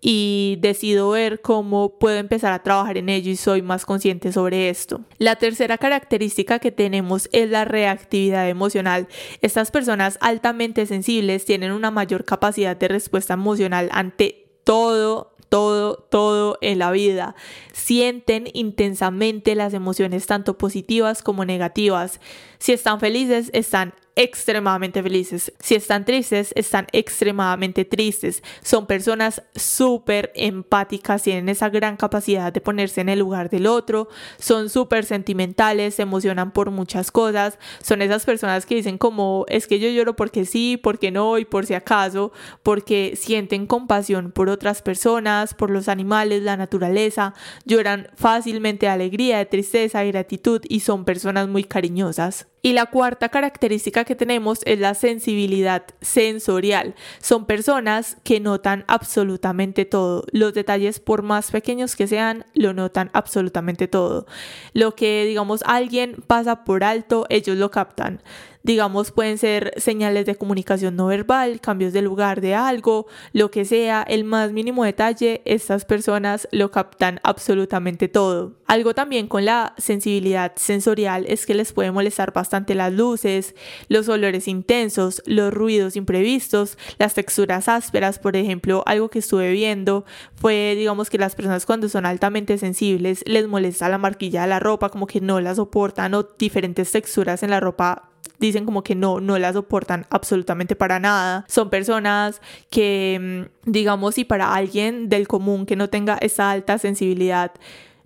y 0.06 0.58
decido 0.60 1.12
ver 1.12 1.40
cómo 1.40 1.98
puedo 1.98 2.18
empezar 2.18 2.52
a 2.52 2.62
trabajar 2.62 2.98
en 2.98 3.08
ello 3.08 3.32
y 3.32 3.38
soy 3.38 3.62
más 3.62 3.86
consciente 3.86 4.34
sobre 4.34 4.70
esto. 4.70 5.00
La 5.18 5.38
tercera 5.38 5.78
característica 5.78 6.60
que 6.60 6.72
tenemos 6.72 7.30
es 7.32 7.50
la 7.50 7.64
reactividad 7.64 8.50
emocional. 8.50 9.08
Estas 9.42 9.72
personas 9.72 10.18
altamente 10.20 10.86
sensibles 10.88 11.46
tienen 11.46 11.72
una 11.72 11.90
mayor 11.90 12.26
capacidad 12.26 12.76
de 12.76 12.90
respuesta 12.90 13.36
emocional 13.36 13.88
ante 13.94 14.44
todo 14.66 15.33
todo, 15.54 15.98
todo 15.98 16.58
en 16.62 16.80
la 16.80 16.90
vida. 16.90 17.36
Sienten 17.74 18.46
intensamente 18.54 19.54
las 19.54 19.76
emociones 19.76 20.26
tanto 20.26 20.58
positivas 20.58 21.22
como 21.22 21.46
negativas. 21.46 22.20
Si 22.58 22.74
están 22.74 23.00
felices, 23.00 23.52
están 23.54 23.94
extremadamente 24.16 25.02
felices. 25.02 25.52
Si 25.60 25.76
están 25.76 26.06
tristes, 26.06 26.54
están 26.56 26.88
extremadamente 26.92 27.86
tristes. 27.86 28.44
Son 28.62 28.86
personas 28.86 29.42
súper 29.56 30.32
empáticas, 30.36 31.24
tienen 31.24 31.50
esa 31.50 31.70
gran 31.70 31.98
capacidad 31.98 32.54
de 32.54 32.62
ponerse 32.62 33.02
en 33.02 33.10
el 33.10 33.20
lugar 33.20 33.50
del 33.50 33.68
otro, 33.68 34.10
son 34.38 34.70
súper 34.70 35.06
sentimentales, 35.06 35.96
se 35.96 36.04
emocionan 36.04 36.52
por 36.52 36.72
muchas 36.72 37.12
cosas. 37.12 37.58
Son 37.82 38.02
esas 38.02 38.26
personas 38.26 38.66
que 38.66 38.76
dicen 38.76 38.98
como 38.98 39.46
es 39.50 39.68
que 39.68 39.80
yo 39.80 39.90
lloro 39.90 40.16
porque 40.16 40.46
sí, 40.46 40.78
porque 40.78 41.12
no 41.12 41.38
y 41.38 41.46
por 41.46 41.66
si 41.66 41.74
acaso, 41.74 42.32
porque 42.62 43.16
sienten 43.16 43.68
compasión 43.68 44.32
por 44.32 44.50
otras 44.50 44.82
personas, 44.82 45.54
por 45.54 45.70
los 45.70 45.88
animales, 45.88 46.44
la 46.44 46.58
naturaleza, 46.58 47.34
lloran 47.66 48.10
fácilmente 48.16 48.86
de 48.86 48.92
alegría, 48.92 49.38
de 49.38 49.46
tristeza, 49.46 50.00
de 50.00 50.12
gratitud 50.12 50.62
y 50.68 50.82
son 50.82 51.06
personas 51.06 51.48
muy 51.48 51.64
cariñosas. 51.64 52.48
Y 52.66 52.72
la 52.72 52.86
cuarta 52.86 53.28
característica 53.28 54.06
que 54.06 54.16
tenemos 54.16 54.62
es 54.64 54.80
la 54.80 54.94
sensibilidad 54.94 55.84
sensorial. 56.00 56.96
Son 57.20 57.46
personas 57.46 58.16
que 58.24 58.40
notan 58.40 58.86
absolutamente 58.88 59.84
todo. 59.84 60.24
Los 60.32 60.54
detalles, 60.54 61.02
por 61.02 61.24
más 61.24 61.52
pequeños 61.52 61.98
que 61.98 62.08
sean, 62.08 62.46
lo 62.54 62.74
notan 62.74 63.10
absolutamente 63.12 63.90
todo. 63.90 64.28
Lo 64.72 64.96
que, 64.96 65.26
digamos, 65.26 65.62
alguien 65.66 66.24
pasa 66.26 66.64
por 66.64 66.86
alto, 66.86 67.26
ellos 67.30 67.58
lo 67.58 67.70
captan 67.70 68.22
digamos, 68.64 69.12
pueden 69.12 69.38
ser 69.38 69.74
señales 69.78 70.26
de 70.26 70.36
comunicación 70.36 70.96
no 70.96 71.08
verbal, 71.08 71.60
cambios 71.60 71.92
de 71.92 72.02
lugar 72.02 72.40
de 72.40 72.56
algo, 72.56 73.08
lo 73.34 73.52
que 73.52 73.66
sea, 73.66 74.04
el 74.04 74.24
más 74.24 74.54
mínimo 74.54 74.86
detalle, 74.86 75.42
estas 75.44 75.84
personas 75.84 76.48
lo 76.52 76.72
captan 76.72 77.20
absolutamente 77.24 78.08
todo. 78.08 78.54
Algo 78.66 78.96
también 78.96 79.28
con 79.28 79.44
la 79.44 79.76
sensibilidad 79.78 80.54
sensorial 80.56 81.26
es 81.28 81.46
que 81.46 81.54
les 81.54 81.74
puede 81.74 81.92
molestar 81.92 82.32
bastante 82.32 82.74
las 82.74 82.94
luces, 82.94 83.54
los 83.90 84.08
olores 84.08 84.48
intensos, 84.48 85.22
los 85.26 85.54
ruidos 85.54 85.98
imprevistos, 85.98 86.78
las 86.98 87.14
texturas 87.14 87.68
ásperas, 87.68 88.18
por 88.18 88.38
ejemplo, 88.38 88.84
algo 88.86 89.10
que 89.10 89.20
estuve 89.20 89.52
viendo 89.52 90.06
fue, 90.36 90.76
digamos, 90.78 91.10
que 91.10 91.18
las 91.18 91.36
personas 91.36 91.66
cuando 91.66 91.90
son 91.90 92.06
altamente 92.06 92.58
sensibles 92.58 93.24
les 93.28 93.48
molesta 93.48 93.90
la 93.90 93.98
marquilla 93.98 94.44
de 94.44 94.48
la 94.48 94.60
ropa, 94.60 94.90
como 94.90 95.06
que 95.06 95.20
no 95.20 95.42
la 95.42 95.54
soportan 95.54 96.14
o 96.14 96.24
diferentes 96.24 96.92
texturas 96.92 97.44
en 97.44 97.50
la 97.50 97.60
ropa 97.60 98.13
dicen 98.40 98.66
como 98.66 98.84
que 98.84 98.96
no, 98.96 99.20
no 99.20 99.38
la 99.38 99.54
soportan 99.54 100.06
absolutamente 100.10 100.76
para 100.76 101.00
nada. 101.00 101.46
Son 101.48 101.70
personas 101.70 102.42
que, 102.70 103.48
mm, 103.66 103.72
digamos, 103.72 104.16
si 104.16 104.26
para 104.26 104.54
alguien 104.54 105.10
del 105.10 105.28
común 105.28 105.66
que 105.66 105.76
no 105.76 105.90
tenga 105.90 106.18
esa 106.18 106.52
alta 106.52 106.78
sensibilidad, 106.78 107.52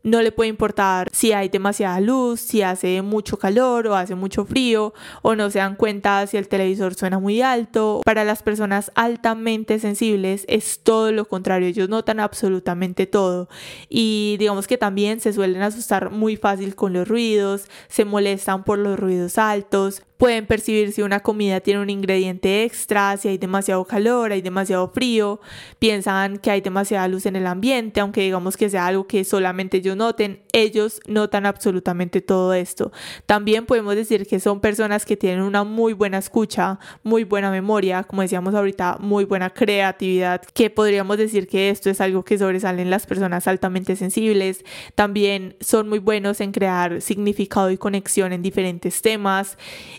no 0.07 0.21
le 0.21 0.31
puede 0.31 0.49
importar 0.49 1.09
si 1.11 1.33
hay 1.33 1.49
demasiada 1.49 1.99
luz, 1.99 2.39
si 2.39 2.61
hace 2.61 3.01
mucho 3.01 3.37
calor 3.37 3.87
o 3.87 3.95
hace 3.95 4.15
mucho 4.15 4.45
frío, 4.45 4.93
o 5.21 5.35
no 5.35 5.49
se 5.49 5.59
dan 5.59 5.75
cuenta 5.75 6.25
si 6.27 6.37
el 6.37 6.47
televisor 6.47 6.95
suena 6.95 7.19
muy 7.19 7.41
alto. 7.41 8.01
Para 8.05 8.23
las 8.23 8.41
personas 8.41 8.91
altamente 8.95 9.79
sensibles 9.79 10.45
es 10.47 10.79
todo 10.79 11.11
lo 11.11 11.25
contrario, 11.25 11.67
ellos 11.67 11.89
notan 11.89 12.21
absolutamente 12.21 13.05
todo. 13.05 13.49
Y 13.89 14.37
digamos 14.39 14.67
que 14.67 14.77
también 14.77 15.19
se 15.19 15.33
suelen 15.33 15.61
asustar 15.61 16.09
muy 16.09 16.37
fácil 16.37 16.75
con 16.75 16.93
los 16.93 17.07
ruidos, 17.07 17.65
se 17.89 18.05
molestan 18.05 18.63
por 18.63 18.79
los 18.79 18.97
ruidos 18.97 19.37
altos, 19.37 20.03
Pueden 20.17 20.47
percibir 20.47 20.91
si 20.93 21.03
una 21.03 21.19
comida 21.19 21.59
tiene 21.59 21.79
un 21.79 21.91
ingrediente 21.91 22.63
extra, 22.63 23.15
si 23.17 23.27
hay 23.27 23.37
demasiado 23.37 23.85
calor, 23.85 24.31
hay 24.31 24.41
demasiado 24.41 24.89
frío, 24.89 25.39
piensan 25.77 26.39
que 26.39 26.49
hay 26.49 26.61
demasiada 26.61 27.07
luz 27.07 27.27
en 27.27 27.35
el 27.35 27.45
ambiente, 27.45 27.99
aunque 27.99 28.21
digamos 28.21 28.57
que 28.57 28.69
sea 28.69 28.87
algo 28.87 29.05
que 29.05 29.23
solamente 29.23 29.77
ellos 29.77 29.95
noten, 29.95 30.41
ellos 30.53 31.01
notan 31.07 31.45
absolutamente 31.45 32.21
todo 32.21 32.55
esto. 32.55 32.91
También 33.27 33.67
podemos 33.67 33.95
decir 33.95 34.25
que 34.25 34.39
son 34.39 34.59
personas 34.59 35.05
que 35.05 35.17
tienen 35.17 35.41
una 35.41 35.63
muy 35.63 35.93
buena 35.93 36.17
escucha, 36.17 36.79
muy 37.03 37.23
buena 37.23 37.51
memoria, 37.51 38.03
como 38.03 38.23
decíamos 38.23 38.55
ahorita, 38.55 38.97
muy 38.99 39.25
buena 39.25 39.51
creatividad, 39.51 40.41
que 40.41 40.71
podríamos 40.71 41.17
decir 41.17 41.47
que 41.47 41.69
esto 41.69 41.91
es 41.91 42.01
algo 42.01 42.23
que 42.23 42.39
sobresalen 42.39 42.89
las 42.89 43.05
personas 43.05 43.47
altamente 43.47 43.95
sensibles. 43.95 44.65
También 44.95 45.55
son 45.59 45.87
muy 45.89 45.99
buenos 45.99 46.41
en 46.41 46.51
crear 46.51 47.01
significado 47.01 47.69
y 47.69 47.77
conexión 47.77 48.33
en 48.33 48.41
diferentes 48.41 49.03
temas 49.03 49.57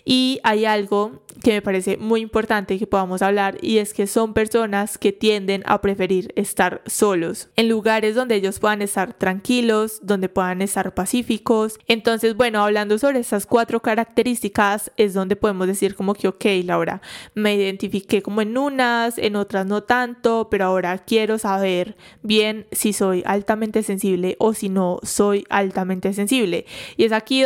y 0.09 0.39
hay 0.41 0.65
algo 0.65 1.21
que 1.43 1.51
me 1.51 1.61
parece 1.61 1.97
muy 1.97 2.21
importante 2.21 2.79
que 2.79 2.87
podamos 2.87 3.21
hablar 3.21 3.59
y 3.61 3.77
es 3.77 3.93
que 3.93 4.07
son 4.07 4.33
personas 4.33 4.97
que 4.97 5.11
tienden 5.11 5.61
a 5.67 5.81
preferir 5.81 6.33
estar 6.35 6.81
solos 6.87 7.49
en 7.55 7.69
lugares 7.69 8.15
donde 8.15 8.33
ellos 8.33 8.59
puedan 8.59 8.81
estar 8.81 9.13
tranquilos, 9.13 9.99
donde 10.01 10.27
puedan 10.27 10.63
estar 10.63 10.95
pacíficos. 10.95 11.77
Entonces, 11.87 12.35
bueno, 12.35 12.63
hablando 12.63 12.97
sobre 12.97 13.19
estas 13.19 13.45
cuatro 13.45 13.81
características 13.81 14.91
es 14.97 15.13
donde 15.13 15.35
podemos 15.35 15.67
decir 15.67 15.93
como 15.93 16.15
que, 16.15 16.27
ok, 16.27 16.45
Laura, 16.63 17.03
me 17.35 17.53
identifiqué 17.53 18.23
como 18.23 18.41
en 18.41 18.57
unas, 18.57 19.19
en 19.19 19.35
otras 19.35 19.67
no 19.67 19.83
tanto, 19.83 20.47
pero 20.49 20.65
ahora 20.65 20.97
quiero 20.97 21.37
saber 21.37 21.95
bien 22.23 22.65
si 22.71 22.93
soy 22.93 23.21
altamente 23.27 23.83
sensible 23.83 24.37
o 24.39 24.55
si 24.55 24.69
no 24.69 24.99
soy 25.03 25.45
altamente 25.49 26.13
sensible. 26.13 26.65
Y 26.97 27.03
es 27.03 27.11
aquí 27.11 27.45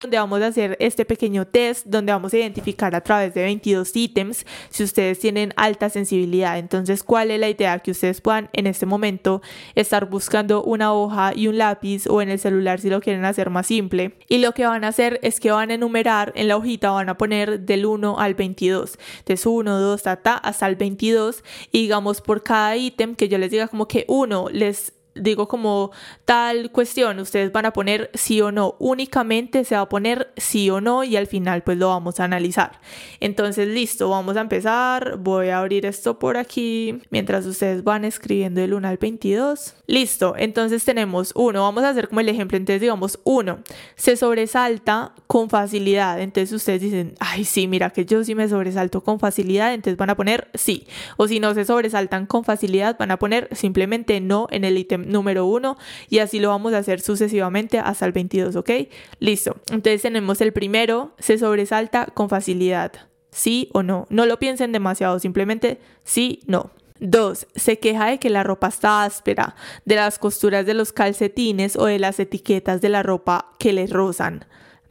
Donde 0.00 0.16
vamos 0.16 0.40
a 0.42 0.46
hacer 0.46 0.76
este 0.78 1.04
pequeño 1.04 1.44
test 1.44 1.84
donde 1.84 2.12
vamos 2.12 2.32
a 2.32 2.38
identificar 2.38 2.94
a 2.94 3.00
través 3.00 3.34
de 3.34 3.42
22 3.42 3.96
ítems 3.96 4.46
si 4.70 4.84
ustedes 4.84 5.18
tienen 5.18 5.52
alta 5.56 5.90
sensibilidad. 5.90 6.56
Entonces, 6.56 7.02
¿cuál 7.02 7.32
es 7.32 7.40
la 7.40 7.48
idea? 7.48 7.80
Que 7.80 7.90
ustedes 7.90 8.20
puedan 8.20 8.48
en 8.52 8.68
este 8.68 8.86
momento 8.86 9.42
estar 9.74 10.08
buscando 10.08 10.62
una 10.62 10.92
hoja 10.92 11.32
y 11.34 11.48
un 11.48 11.58
lápiz 11.58 12.06
o 12.06 12.22
en 12.22 12.28
el 12.28 12.38
celular 12.38 12.80
si 12.80 12.90
lo 12.90 13.00
quieren 13.00 13.24
hacer 13.24 13.50
más 13.50 13.66
simple. 13.66 14.14
Y 14.28 14.38
lo 14.38 14.52
que 14.52 14.66
van 14.66 14.84
a 14.84 14.88
hacer 14.88 15.18
es 15.24 15.40
que 15.40 15.50
van 15.50 15.72
a 15.72 15.74
enumerar 15.74 16.32
en 16.36 16.46
la 16.46 16.56
hojita, 16.56 16.92
van 16.92 17.08
a 17.08 17.18
poner 17.18 17.58
del 17.58 17.84
1 17.84 18.20
al 18.20 18.34
22. 18.34 19.00
Entonces, 19.18 19.46
1, 19.46 19.80
2, 19.80 20.02
ta, 20.02 20.34
hasta 20.34 20.68
el 20.68 20.76
22. 20.76 21.42
Y 21.72 21.82
digamos, 21.82 22.20
por 22.20 22.44
cada 22.44 22.76
ítem 22.76 23.16
que 23.16 23.28
yo 23.28 23.36
les 23.38 23.50
diga 23.50 23.66
como 23.66 23.88
que 23.88 24.04
uno 24.06 24.46
les 24.52 24.92
digo 25.14 25.48
como 25.48 25.90
tal 26.24 26.70
cuestión, 26.70 27.18
ustedes 27.18 27.52
van 27.52 27.66
a 27.66 27.72
poner 27.72 28.10
sí 28.14 28.40
o 28.40 28.52
no, 28.52 28.76
únicamente 28.78 29.64
se 29.64 29.74
va 29.74 29.82
a 29.82 29.88
poner 29.88 30.32
sí 30.36 30.70
o 30.70 30.80
no 30.80 31.04
y 31.04 31.16
al 31.16 31.26
final 31.26 31.62
pues 31.62 31.78
lo 31.78 31.88
vamos 31.88 32.20
a 32.20 32.24
analizar. 32.24 32.80
Entonces 33.20 33.68
listo, 33.68 34.08
vamos 34.10 34.36
a 34.36 34.40
empezar, 34.40 35.16
voy 35.18 35.48
a 35.48 35.58
abrir 35.58 35.86
esto 35.86 36.18
por 36.18 36.36
aquí 36.36 37.00
mientras 37.10 37.46
ustedes 37.46 37.84
van 37.84 38.04
escribiendo 38.04 38.60
el 38.60 38.74
1 38.74 38.88
al 38.88 38.98
22. 38.98 39.74
Listo, 39.86 40.34
entonces 40.36 40.84
tenemos 40.84 41.32
uno, 41.34 41.62
vamos 41.62 41.84
a 41.84 41.90
hacer 41.90 42.08
como 42.08 42.20
el 42.20 42.28
ejemplo, 42.28 42.56
entonces 42.56 42.80
digamos 42.80 43.18
uno, 43.24 43.58
se 43.96 44.16
sobresalta 44.16 45.12
con 45.26 45.50
facilidad, 45.50 46.20
entonces 46.20 46.52
ustedes 46.52 46.80
dicen, 46.80 47.14
ay 47.20 47.44
sí, 47.44 47.66
mira 47.66 47.90
que 47.90 48.04
yo 48.04 48.22
sí 48.24 48.34
me 48.34 48.48
sobresalto 48.48 49.02
con 49.02 49.18
facilidad, 49.18 49.72
entonces 49.72 49.96
van 49.96 50.10
a 50.10 50.16
poner 50.16 50.48
sí, 50.54 50.86
o 51.16 51.26
si 51.26 51.40
no 51.40 51.54
se 51.54 51.64
sobresaltan 51.64 52.26
con 52.26 52.44
facilidad 52.44 52.96
van 52.98 53.10
a 53.10 53.18
poner 53.18 53.48
simplemente 53.52 54.20
no 54.20 54.46
en 54.50 54.64
el 54.64 54.78
ítem 54.78 55.07
número 55.08 55.46
1 55.46 55.76
y 56.08 56.18
así 56.20 56.38
lo 56.38 56.50
vamos 56.50 56.72
a 56.74 56.78
hacer 56.78 57.00
sucesivamente 57.00 57.78
hasta 57.78 58.06
el 58.06 58.12
22, 58.12 58.56
¿ok? 58.56 58.70
Listo. 59.18 59.56
Entonces 59.70 60.02
tenemos 60.02 60.40
el 60.40 60.52
primero, 60.52 61.12
se 61.18 61.38
sobresalta 61.38 62.06
con 62.06 62.28
facilidad. 62.28 62.92
Sí 63.30 63.68
o 63.72 63.82
no. 63.82 64.06
No 64.10 64.26
lo 64.26 64.38
piensen 64.38 64.72
demasiado, 64.72 65.18
simplemente 65.18 65.78
sí, 66.04 66.40
no. 66.46 66.70
2. 67.00 67.46
Se 67.54 67.78
queja 67.78 68.06
de 68.06 68.18
que 68.18 68.30
la 68.30 68.42
ropa 68.42 68.68
está 68.68 69.04
áspera, 69.04 69.54
de 69.84 69.96
las 69.96 70.18
costuras 70.18 70.66
de 70.66 70.74
los 70.74 70.92
calcetines 70.92 71.76
o 71.76 71.86
de 71.86 71.98
las 71.98 72.18
etiquetas 72.18 72.80
de 72.80 72.88
la 72.88 73.02
ropa 73.02 73.52
que 73.58 73.72
le 73.72 73.86
rozan. 73.86 74.44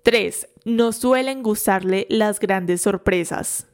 3. 0.03 0.47
No 0.65 0.93
suelen 0.93 1.43
gustarle 1.43 2.07
las 2.09 2.39
grandes 2.39 2.81
sorpresas. 2.81 3.67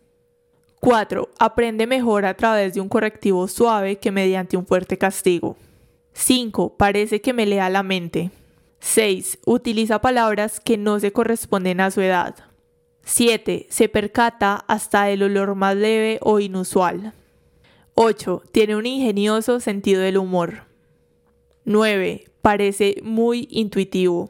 4. 0.80 1.30
Aprende 1.40 1.88
mejor 1.88 2.26
a 2.26 2.34
través 2.34 2.74
de 2.74 2.82
un 2.82 2.90
correctivo 2.90 3.48
suave 3.48 3.98
que 3.98 4.12
mediante 4.12 4.58
un 4.58 4.66
fuerte 4.66 4.98
castigo. 4.98 5.56
5. 6.14 6.78
Parece 6.78 7.22
que 7.22 7.34
me 7.34 7.46
lea 7.46 7.70
la 7.70 7.84
mente. 7.84 8.32
6. 8.80 9.40
Utiliza 9.46 10.02
palabras 10.02 10.60
que 10.60 10.78
no 10.78 11.00
se 11.00 11.12
corresponden 11.12 11.80
a 11.80 11.92
su 11.92 12.02
edad. 12.02 12.36
7. 13.04 13.68
Se 13.70 13.90
percata 13.90 14.64
hasta 14.68 15.10
el 15.10 15.24
olor 15.24 15.56
más 15.56 15.76
leve 15.76 16.20
o 16.22 16.40
inusual. 16.40 17.14
8. 17.96 18.44
Tiene 18.52 18.76
un 18.76 18.86
ingenioso 18.86 19.60
sentido 19.60 20.02
del 20.02 20.18
humor. 20.18 20.66
9. 21.66 22.26
Parece 22.42 22.98
muy 23.04 23.48
intuitivo. 23.52 24.30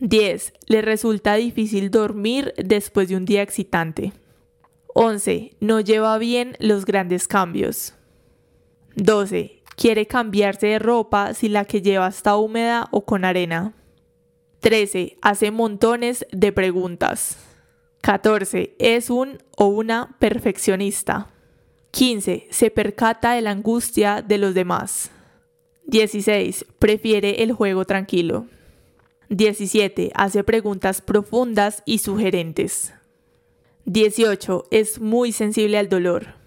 10. 0.00 0.52
Le 0.66 0.82
resulta 0.82 1.34
difícil 1.34 1.90
dormir 1.90 2.54
después 2.56 3.08
de 3.08 3.16
un 3.16 3.24
día 3.24 3.42
excitante. 3.42 4.12
11. 4.94 5.54
No 5.60 5.80
lleva 5.80 6.18
bien 6.18 6.56
los 6.58 6.84
grandes 6.84 7.28
cambios. 7.28 7.94
12 8.96 9.61
quiere 9.82 10.06
cambiarse 10.06 10.68
de 10.68 10.78
ropa 10.78 11.34
si 11.34 11.48
la 11.48 11.64
que 11.64 11.82
lleva 11.82 12.06
está 12.06 12.36
húmeda 12.36 12.86
o 12.92 13.04
con 13.04 13.24
arena. 13.24 13.72
13. 14.60 15.16
Hace 15.20 15.50
montones 15.50 16.24
de 16.30 16.52
preguntas. 16.52 17.36
14. 18.02 18.76
Es 18.78 19.10
un 19.10 19.38
o 19.56 19.66
una 19.66 20.14
perfeccionista. 20.20 21.32
15. 21.90 22.46
Se 22.48 22.70
percata 22.70 23.32
de 23.32 23.40
la 23.40 23.50
angustia 23.50 24.22
de 24.22 24.38
los 24.38 24.54
demás. 24.54 25.10
16. 25.86 26.64
Prefiere 26.78 27.42
el 27.42 27.50
juego 27.50 27.84
tranquilo. 27.84 28.46
17. 29.30 30.12
Hace 30.14 30.44
preguntas 30.44 31.00
profundas 31.00 31.82
y 31.86 31.98
sugerentes. 31.98 32.94
18. 33.86 34.68
Es 34.70 35.00
muy 35.00 35.32
sensible 35.32 35.76
al 35.76 35.88
dolor. 35.88 36.40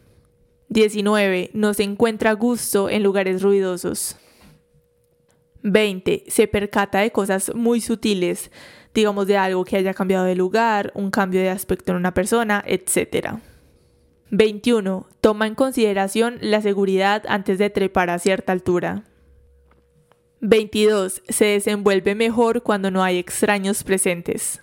19. 0.69 1.51
No 1.53 1.73
se 1.73 1.83
encuentra 1.83 2.33
gusto 2.33 2.89
en 2.89 3.03
lugares 3.03 3.41
ruidosos. 3.41 4.17
20. 5.63 6.25
Se 6.27 6.47
percata 6.47 6.99
de 6.99 7.11
cosas 7.11 7.53
muy 7.55 7.81
sutiles, 7.81 8.51
digamos 8.93 9.27
de 9.27 9.37
algo 9.37 9.65
que 9.65 9.77
haya 9.77 9.93
cambiado 9.93 10.25
de 10.25 10.35
lugar, 10.35 10.91
un 10.95 11.09
cambio 11.09 11.41
de 11.41 11.49
aspecto 11.49 11.91
en 11.91 11.97
una 11.97 12.13
persona, 12.13 12.63
etc. 12.67 13.39
21. 14.29 15.07
Toma 15.21 15.47
en 15.47 15.55
consideración 15.55 16.37
la 16.41 16.61
seguridad 16.61 17.23
antes 17.27 17.57
de 17.57 17.69
trepar 17.69 18.09
a 18.09 18.19
cierta 18.19 18.51
altura. 18.51 19.03
22. 20.41 21.23
Se 21.27 21.45
desenvuelve 21.45 22.13
mejor 22.13 22.61
cuando 22.61 22.91
no 22.91 23.03
hay 23.03 23.17
extraños 23.17 23.83
presentes. 23.83 24.61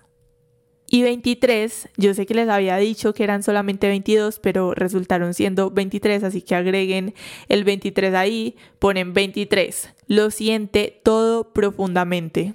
Y 0.94 1.00
23, 1.00 1.88
yo 1.96 2.12
sé 2.12 2.26
que 2.26 2.34
les 2.34 2.50
había 2.50 2.76
dicho 2.76 3.14
que 3.14 3.24
eran 3.24 3.42
solamente 3.42 3.88
22, 3.88 4.38
pero 4.40 4.74
resultaron 4.74 5.32
siendo 5.32 5.70
23, 5.70 6.22
así 6.22 6.42
que 6.42 6.54
agreguen 6.54 7.14
el 7.48 7.64
23 7.64 8.12
ahí, 8.12 8.56
ponen 8.78 9.14
23. 9.14 9.88
Lo 10.06 10.30
siente 10.30 11.00
todo 11.02 11.54
profundamente. 11.54 12.52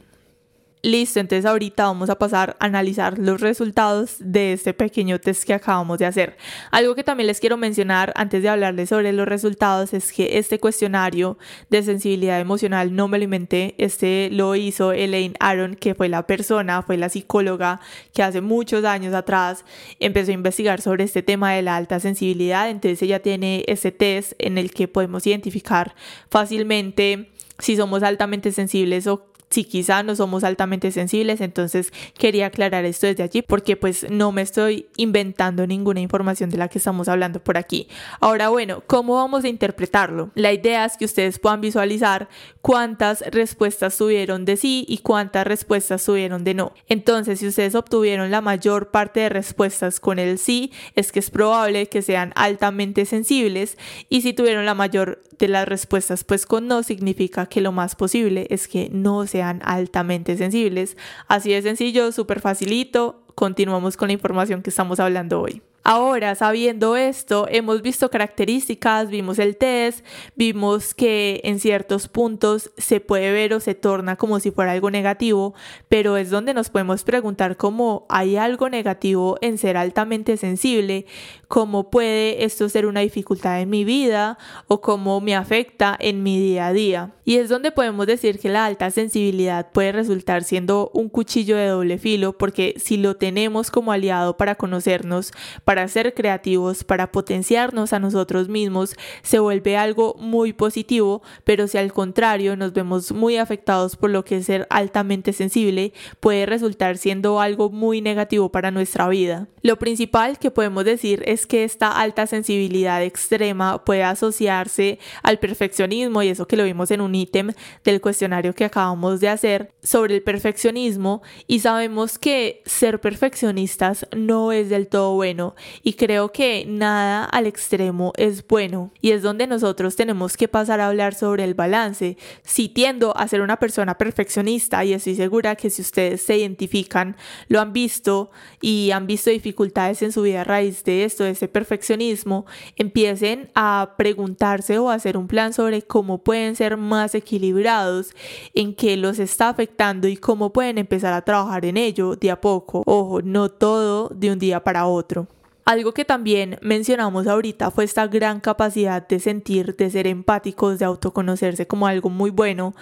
Listo, 0.88 1.20
entonces 1.20 1.46
ahorita 1.46 1.84
vamos 1.84 2.10
a 2.10 2.18
pasar 2.18 2.56
a 2.62 2.66
analizar 2.66 3.20
los 3.20 3.42
resultados 3.42 4.16
de 4.20 4.54
este 4.54 4.74
pequeño 4.74 5.20
test 5.20 5.44
que 5.44 5.54
acabamos 5.54 6.00
de 6.00 6.06
hacer. 6.06 6.38
Algo 6.72 6.96
que 6.96 7.04
también 7.04 7.28
les 7.28 7.42
quiero 7.42 7.58
mencionar 7.58 8.14
antes 8.16 8.42
de 8.42 8.48
hablarles 8.48 8.88
sobre 8.88 9.12
los 9.12 9.28
resultados 9.28 9.94
es 9.94 10.14
que 10.14 10.38
este 10.38 10.62
cuestionario 10.62 11.38
de 11.70 11.84
sensibilidad 11.84 12.40
emocional 12.40 12.96
no 12.96 13.10
me 13.10 13.18
lo 13.18 13.26
inventé, 13.26 13.76
este 13.78 14.30
lo 14.32 14.56
hizo 14.56 14.94
Elaine 14.94 15.36
Aaron, 15.42 15.76
que 15.76 15.94
fue 15.94 16.08
la 16.08 16.26
persona, 16.26 16.82
fue 16.82 16.96
la 16.96 17.10
psicóloga 17.10 17.82
que 18.14 18.24
hace 18.24 18.40
muchos 18.40 18.86
años 18.86 19.14
atrás 19.14 19.66
empezó 20.00 20.32
a 20.32 20.36
investigar 20.36 20.80
sobre 20.80 21.04
este 21.04 21.22
tema 21.22 21.52
de 21.52 21.64
la 21.64 21.76
alta 21.76 22.00
sensibilidad, 22.00 22.70
entonces 22.70 23.02
ella 23.02 23.22
tiene 23.22 23.66
ese 23.68 23.92
test 23.92 24.36
en 24.40 24.58
el 24.58 24.72
que 24.72 24.88
podemos 24.88 25.28
identificar 25.28 25.96
fácilmente 26.30 27.30
si 27.60 27.76
somos 27.76 28.04
altamente 28.04 28.54
sensibles 28.54 29.06
o 29.08 29.26
si 29.50 29.64
quizá 29.64 30.04
no 30.04 30.16
somos 30.16 30.44
altamente 30.44 30.92
sensibles, 30.92 31.42
entonces 31.42 31.92
quería 32.18 32.48
aclarar 32.48 32.86
esto 32.86 33.08
desde 33.08 33.24
allí 33.24 33.42
porque 33.42 33.78
pues 33.78 34.06
no 34.10 34.32
me 34.32 34.42
estoy 34.42 34.88
inventando 34.98 35.66
ninguna 35.66 36.00
información 36.00 36.50
de 36.50 36.58
la 36.58 36.68
que 36.68 36.80
estamos 36.80 37.08
hablando 37.08 37.44
por 37.44 37.58
aquí. 37.58 37.88
Ahora 38.20 38.50
bueno, 38.50 38.84
¿cómo 38.88 39.16
vamos 39.16 39.44
a 39.44 39.48
interpretarlo? 39.48 40.32
La 40.36 40.52
idea 40.52 40.86
es 40.86 40.98
que 40.98 41.06
ustedes 41.06 41.40
puedan 41.40 41.62
visualizar 41.62 42.28
cuántas 42.62 43.22
respuestas 43.32 43.98
tuvieron 43.98 44.46
de 44.46 44.58
sí 44.58 44.86
y 44.88 45.00
cuántas 45.00 45.48
respuestas 45.48 46.04
tuvieron 46.04 46.44
de 46.44 46.54
no. 46.54 46.74
Entonces, 46.88 47.40
si 47.40 47.48
ustedes 47.48 47.76
obtuvieron 47.76 48.32
la 48.32 48.42
mayor 48.42 48.92
parte 48.92 49.22
de 49.22 49.30
respuestas 49.30 50.00
con 50.00 50.20
el 50.20 50.38
sí, 50.38 50.72
es 50.96 51.12
que 51.12 51.20
es 51.20 51.30
probable 51.30 51.88
que 51.88 52.02
sean 52.02 52.34
altamente 52.36 53.06
sensibles 53.06 53.78
y 54.10 54.22
si 54.22 54.34
tuvieron 54.34 54.66
la 54.66 54.74
mayor 54.74 55.22
de 55.40 55.48
las 55.48 55.68
respuestas 55.68 56.24
pues 56.24 56.46
con 56.46 56.68
no 56.68 56.84
significa 56.84 57.46
que 57.46 57.62
lo 57.62 57.72
más 57.72 57.96
posible 57.96 58.48
es 58.50 58.68
que 58.68 58.90
no 58.92 59.28
se 59.28 59.37
sean 59.38 59.62
altamente 59.64 60.36
sensibles. 60.36 60.98
Así 61.28 61.52
de 61.52 61.62
sencillo, 61.62 62.12
súper 62.12 62.40
facilito. 62.40 63.24
Continuamos 63.36 63.96
con 63.96 64.08
la 64.08 64.14
información 64.14 64.64
que 64.64 64.72
estamos 64.72 65.00
hablando 65.00 65.42
hoy. 65.42 65.62
Ahora, 65.90 66.36
sabiendo 66.36 66.98
esto, 66.98 67.48
hemos 67.50 67.82
visto 67.82 68.10
características, 68.10 69.10
vimos 69.10 69.40
el 69.40 69.56
test, 69.56 70.06
vimos 70.36 70.94
que 70.94 71.40
en 71.46 71.62
ciertos 71.62 72.10
puntos 72.10 72.72
se 72.76 73.00
puede 73.00 73.32
ver 73.32 73.54
o 73.54 73.62
se 73.62 73.74
torna 73.74 74.18
como 74.18 74.42
si 74.42 74.52
fuera 74.52 74.74
algo 74.74 74.92
negativo, 74.92 75.54
pero 75.88 76.18
es 76.18 76.30
donde 76.30 76.54
nos 76.54 76.70
podemos 76.70 77.06
preguntar 77.06 77.56
cómo 77.56 78.06
hay 78.10 78.36
algo 78.36 78.68
negativo 78.68 79.38
en 79.40 79.58
ser 79.58 79.78
altamente 79.78 80.36
sensible, 80.36 81.06
cómo 81.48 81.90
puede 81.90 82.44
esto 82.44 82.68
ser 82.68 82.86
una 82.86 83.00
dificultad 83.00 83.62
en 83.62 83.70
mi 83.70 83.86
vida 83.86 84.38
o 84.68 84.82
cómo 84.82 85.22
me 85.22 85.38
afecta 85.38 85.96
en 85.98 86.22
mi 86.22 86.38
día 86.38 86.68
a 86.68 86.74
día. 86.74 87.14
Y 87.24 87.38
es 87.38 87.48
donde 87.48 87.72
podemos 87.72 88.08
decir 88.08 88.40
que 88.40 88.50
la 88.50 88.66
alta 88.66 88.92
sensibilidad 88.92 89.72
puede 89.72 89.94
resultar 89.94 90.44
siendo 90.44 90.92
un 90.94 91.08
cuchillo 91.08 91.56
de 91.56 91.68
doble 91.68 91.98
filo 91.98 92.38
porque 92.38 92.74
si 92.78 92.98
lo 92.98 93.16
tenemos 93.16 93.72
como 93.72 93.94
aliado 93.94 94.36
para 94.36 94.56
conocernos, 94.56 95.32
para 95.64 95.77
para 95.78 95.90
ser 95.90 96.16
creativos, 96.16 96.84
para 96.84 97.12
potenciarnos 97.12 97.94
a 97.94 98.00
nosotros 98.00 98.50
mismos, 98.50 98.96
se 99.22 99.38
vuelve 99.38 99.78
algo 99.78 100.16
muy 100.18 100.52
positivo, 100.52 101.22
pero 101.44 101.68
si 101.68 101.78
al 101.78 101.94
contrario 101.94 102.56
nos 102.56 102.74
vemos 102.74 103.12
muy 103.12 103.38
afectados 103.38 103.96
por 103.96 104.10
lo 104.10 104.26
que 104.26 104.38
es 104.38 104.48
ser 104.48 104.66
altamente 104.72 105.34
sensible, 105.34 105.94
puede 106.20 106.48
resultar 106.48 106.98
siendo 106.98 107.40
algo 107.40 107.70
muy 107.70 108.02
negativo 108.02 108.52
para 108.52 108.72
nuestra 108.72 109.08
vida. 109.08 109.50
Lo 109.62 109.78
principal 109.78 110.40
que 110.40 110.50
podemos 110.50 110.84
decir 110.84 111.22
es 111.28 111.46
que 111.46 111.64
esta 111.64 111.92
alta 111.92 112.26
sensibilidad 112.26 113.04
extrema 113.04 113.84
puede 113.84 114.02
asociarse 114.02 114.98
al 115.22 115.38
perfeccionismo 115.38 116.24
y 116.24 116.30
eso 116.30 116.48
que 116.48 116.58
lo 116.58 116.64
vimos 116.64 116.90
en 116.90 117.02
un 117.02 117.14
ítem 117.14 117.52
del 117.84 118.02
cuestionario 118.02 118.56
que 118.56 118.66
acabamos 118.66 119.20
de 119.20 119.30
hacer 119.30 119.74
sobre 119.84 120.16
el 120.16 120.24
perfeccionismo 120.24 121.22
y 121.48 121.60
sabemos 121.60 122.18
que 122.18 122.64
ser 122.66 123.00
perfeccionistas 123.00 124.08
no 124.16 124.52
es 124.52 124.70
del 124.70 124.88
todo 124.88 125.14
bueno 125.16 125.54
y 125.84 125.94
creo 125.94 126.32
que 126.32 126.66
nada 126.68 127.26
al 127.26 127.48
extremo 127.48 128.14
es 128.18 128.46
bueno 128.46 128.92
y 129.02 129.12
es 129.12 129.22
donde 129.22 129.48
nosotros 129.48 129.96
tenemos 129.96 130.38
que 130.38 130.48
pasar 130.48 130.80
a 130.80 130.88
hablar 130.88 131.14
sobre 131.14 131.44
el 131.44 131.54
balance. 131.54 132.18
Si 132.44 132.70
tiendo 132.70 133.16
a 133.18 133.28
ser 133.28 133.42
una 133.42 133.58
persona 133.58 133.98
perfeccionista 133.98 134.84
y 134.86 134.94
estoy 134.94 135.16
segura 135.16 135.56
que 135.56 135.70
si 135.70 135.82
ustedes 135.82 136.22
se 136.22 136.38
identifican, 136.38 137.16
lo 137.48 137.60
han 137.60 137.74
visto 137.74 138.32
y 138.62 138.92
han 138.92 139.08
visto 139.08 139.30
dificultades 139.30 140.02
en 140.02 140.12
su 140.12 140.22
vida 140.22 140.42
a 140.42 140.44
raíz 140.44 140.84
de 140.84 141.04
esto, 141.04 141.24
de 141.24 141.32
ese 141.32 141.48
perfeccionismo, 141.48 142.46
empiecen 142.76 143.50
a 143.56 143.96
preguntarse 143.98 144.80
o 144.80 144.90
a 144.90 144.96
hacer 144.96 145.18
un 145.18 145.28
plan 145.28 145.54
sobre 145.54 145.82
cómo 145.82 146.20
pueden 146.20 146.56
ser 146.56 146.78
más 146.78 147.16
equilibrados, 147.16 148.14
en 148.54 148.74
qué 148.76 148.98
los 148.98 149.20
está 149.20 149.50
afectando 149.50 150.08
y 150.08 150.18
cómo 150.18 150.52
pueden 150.52 150.78
empezar 150.78 151.14
a 151.14 151.22
trabajar 151.22 151.66
en 151.66 151.78
ello 151.78 152.16
de 152.16 152.32
a 152.32 152.42
poco. 152.42 152.84
Ojo, 152.86 153.22
no 153.22 153.50
todo 153.50 154.10
de 154.10 154.32
un 154.32 154.40
día 154.40 154.64
para 154.64 154.88
otro. 154.88 155.28
Algo 155.68 155.94
que 155.94 156.06
también 156.06 156.58
mencionamos 156.62 157.28
ahorita 157.28 157.72
fue 157.72 157.84
esta 157.84 158.08
gran 158.08 158.40
capacidad 158.40 159.06
de 159.06 159.20
sentir, 159.20 159.76
de 159.76 159.90
ser 159.90 160.08
empáticos, 160.08 160.80
de 160.80 160.86
autoconocerse 160.86 161.68
como 161.68 161.88
algo 161.88 162.10
muy 162.10 162.30
bueno 162.30 162.74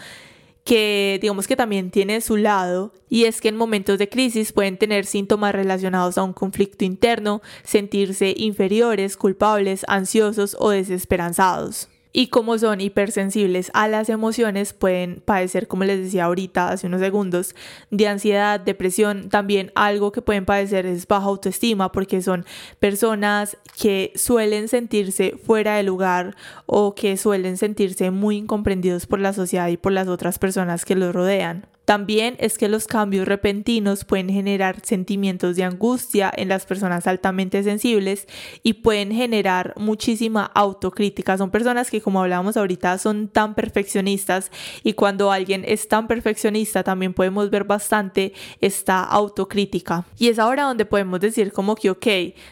que 0.63 1.17
digamos 1.19 1.47
que 1.47 1.55
también 1.55 1.89
tiene 1.89 2.21
su 2.21 2.37
lado 2.37 2.93
y 3.09 3.25
es 3.25 3.41
que 3.41 3.49
en 3.49 3.55
momentos 3.55 3.97
de 3.97 4.07
crisis 4.07 4.51
pueden 4.51 4.77
tener 4.77 5.07
síntomas 5.07 5.53
relacionados 5.53 6.19
a 6.19 6.23
un 6.23 6.33
conflicto 6.33 6.85
interno, 6.85 7.41
sentirse 7.63 8.35
inferiores, 8.37 9.17
culpables, 9.17 9.83
ansiosos 9.87 10.55
o 10.59 10.69
desesperanzados 10.69 11.89
y 12.15 12.27
como 12.27 12.57
son 12.57 12.79
hipersensibles 12.79 13.71
a 13.73 13.89
las 13.89 14.07
emociones 14.07 14.71
pueden 14.71 15.21
padecer, 15.25 15.67
como 15.67 15.83
les 15.83 15.99
decía 15.99 16.23
ahorita 16.23 16.69
hace 16.69 16.87
unos 16.87 17.01
segundos, 17.01 17.53
de 17.91 18.07
ansiedad, 18.07 18.57
depresión, 18.57 19.27
también 19.27 19.73
algo 19.75 20.13
que 20.13 20.21
pueden 20.21 20.45
padecer 20.45 20.85
es 20.85 21.07
baja 21.09 21.25
autoestima 21.25 21.91
porque 21.91 22.21
son 22.21 22.45
personas 22.79 23.57
que 23.77 24.13
suelen 24.15 24.69
sentirse 24.69 25.37
fuera 25.45 25.75
de 25.75 25.83
lugar 25.83 26.37
o 26.67 26.95
que 26.95 27.17
suelen 27.17 27.57
sentirse 27.57 28.11
muy 28.11 28.37
incomprendidos 28.37 29.07
por 29.07 29.19
la 29.19 29.33
sociedad 29.33 29.67
y 29.67 29.75
por 29.75 29.91
las 29.91 30.07
otras 30.07 30.39
personas 30.39 30.85
que 30.85 30.95
los 30.95 31.13
rodean. 31.13 31.67
También 31.85 32.35
es 32.39 32.57
que 32.57 32.67
los 32.67 32.87
cambios 32.87 33.27
repentinos 33.27 34.05
pueden 34.05 34.29
generar 34.29 34.81
sentimientos 34.83 35.55
de 35.55 35.63
angustia 35.63 36.31
en 36.35 36.49
las 36.49 36.65
personas 36.65 37.05
altamente 37.05 37.63
sensibles 37.63 38.27
y 38.63 38.73
pueden 38.73 39.11
generar 39.11 39.73
muchísima 39.77 40.45
autocrítica. 40.55 41.37
Son 41.37 41.51
personas 41.51 41.91
que, 41.91 42.01
como 42.01 42.21
hablábamos 42.21 42.57
ahorita, 42.57 42.97
son 42.97 43.27
tan 43.27 43.53
perfeccionistas 43.53 44.51
y 44.83 44.93
cuando 44.93 45.31
alguien 45.31 45.63
es 45.67 45.87
tan 45.87 46.07
perfeccionista 46.07 46.83
también 46.83 47.13
podemos 47.13 47.49
ver 47.51 47.65
bastante 47.65 48.33
esta 48.61 49.03
autocrítica. 49.03 50.05
Y 50.17 50.29
es 50.29 50.39
ahora 50.39 50.63
donde 50.63 50.85
podemos 50.85 51.19
decir 51.19 51.51
como 51.51 51.75
que, 51.75 51.91
ok, 51.91 52.07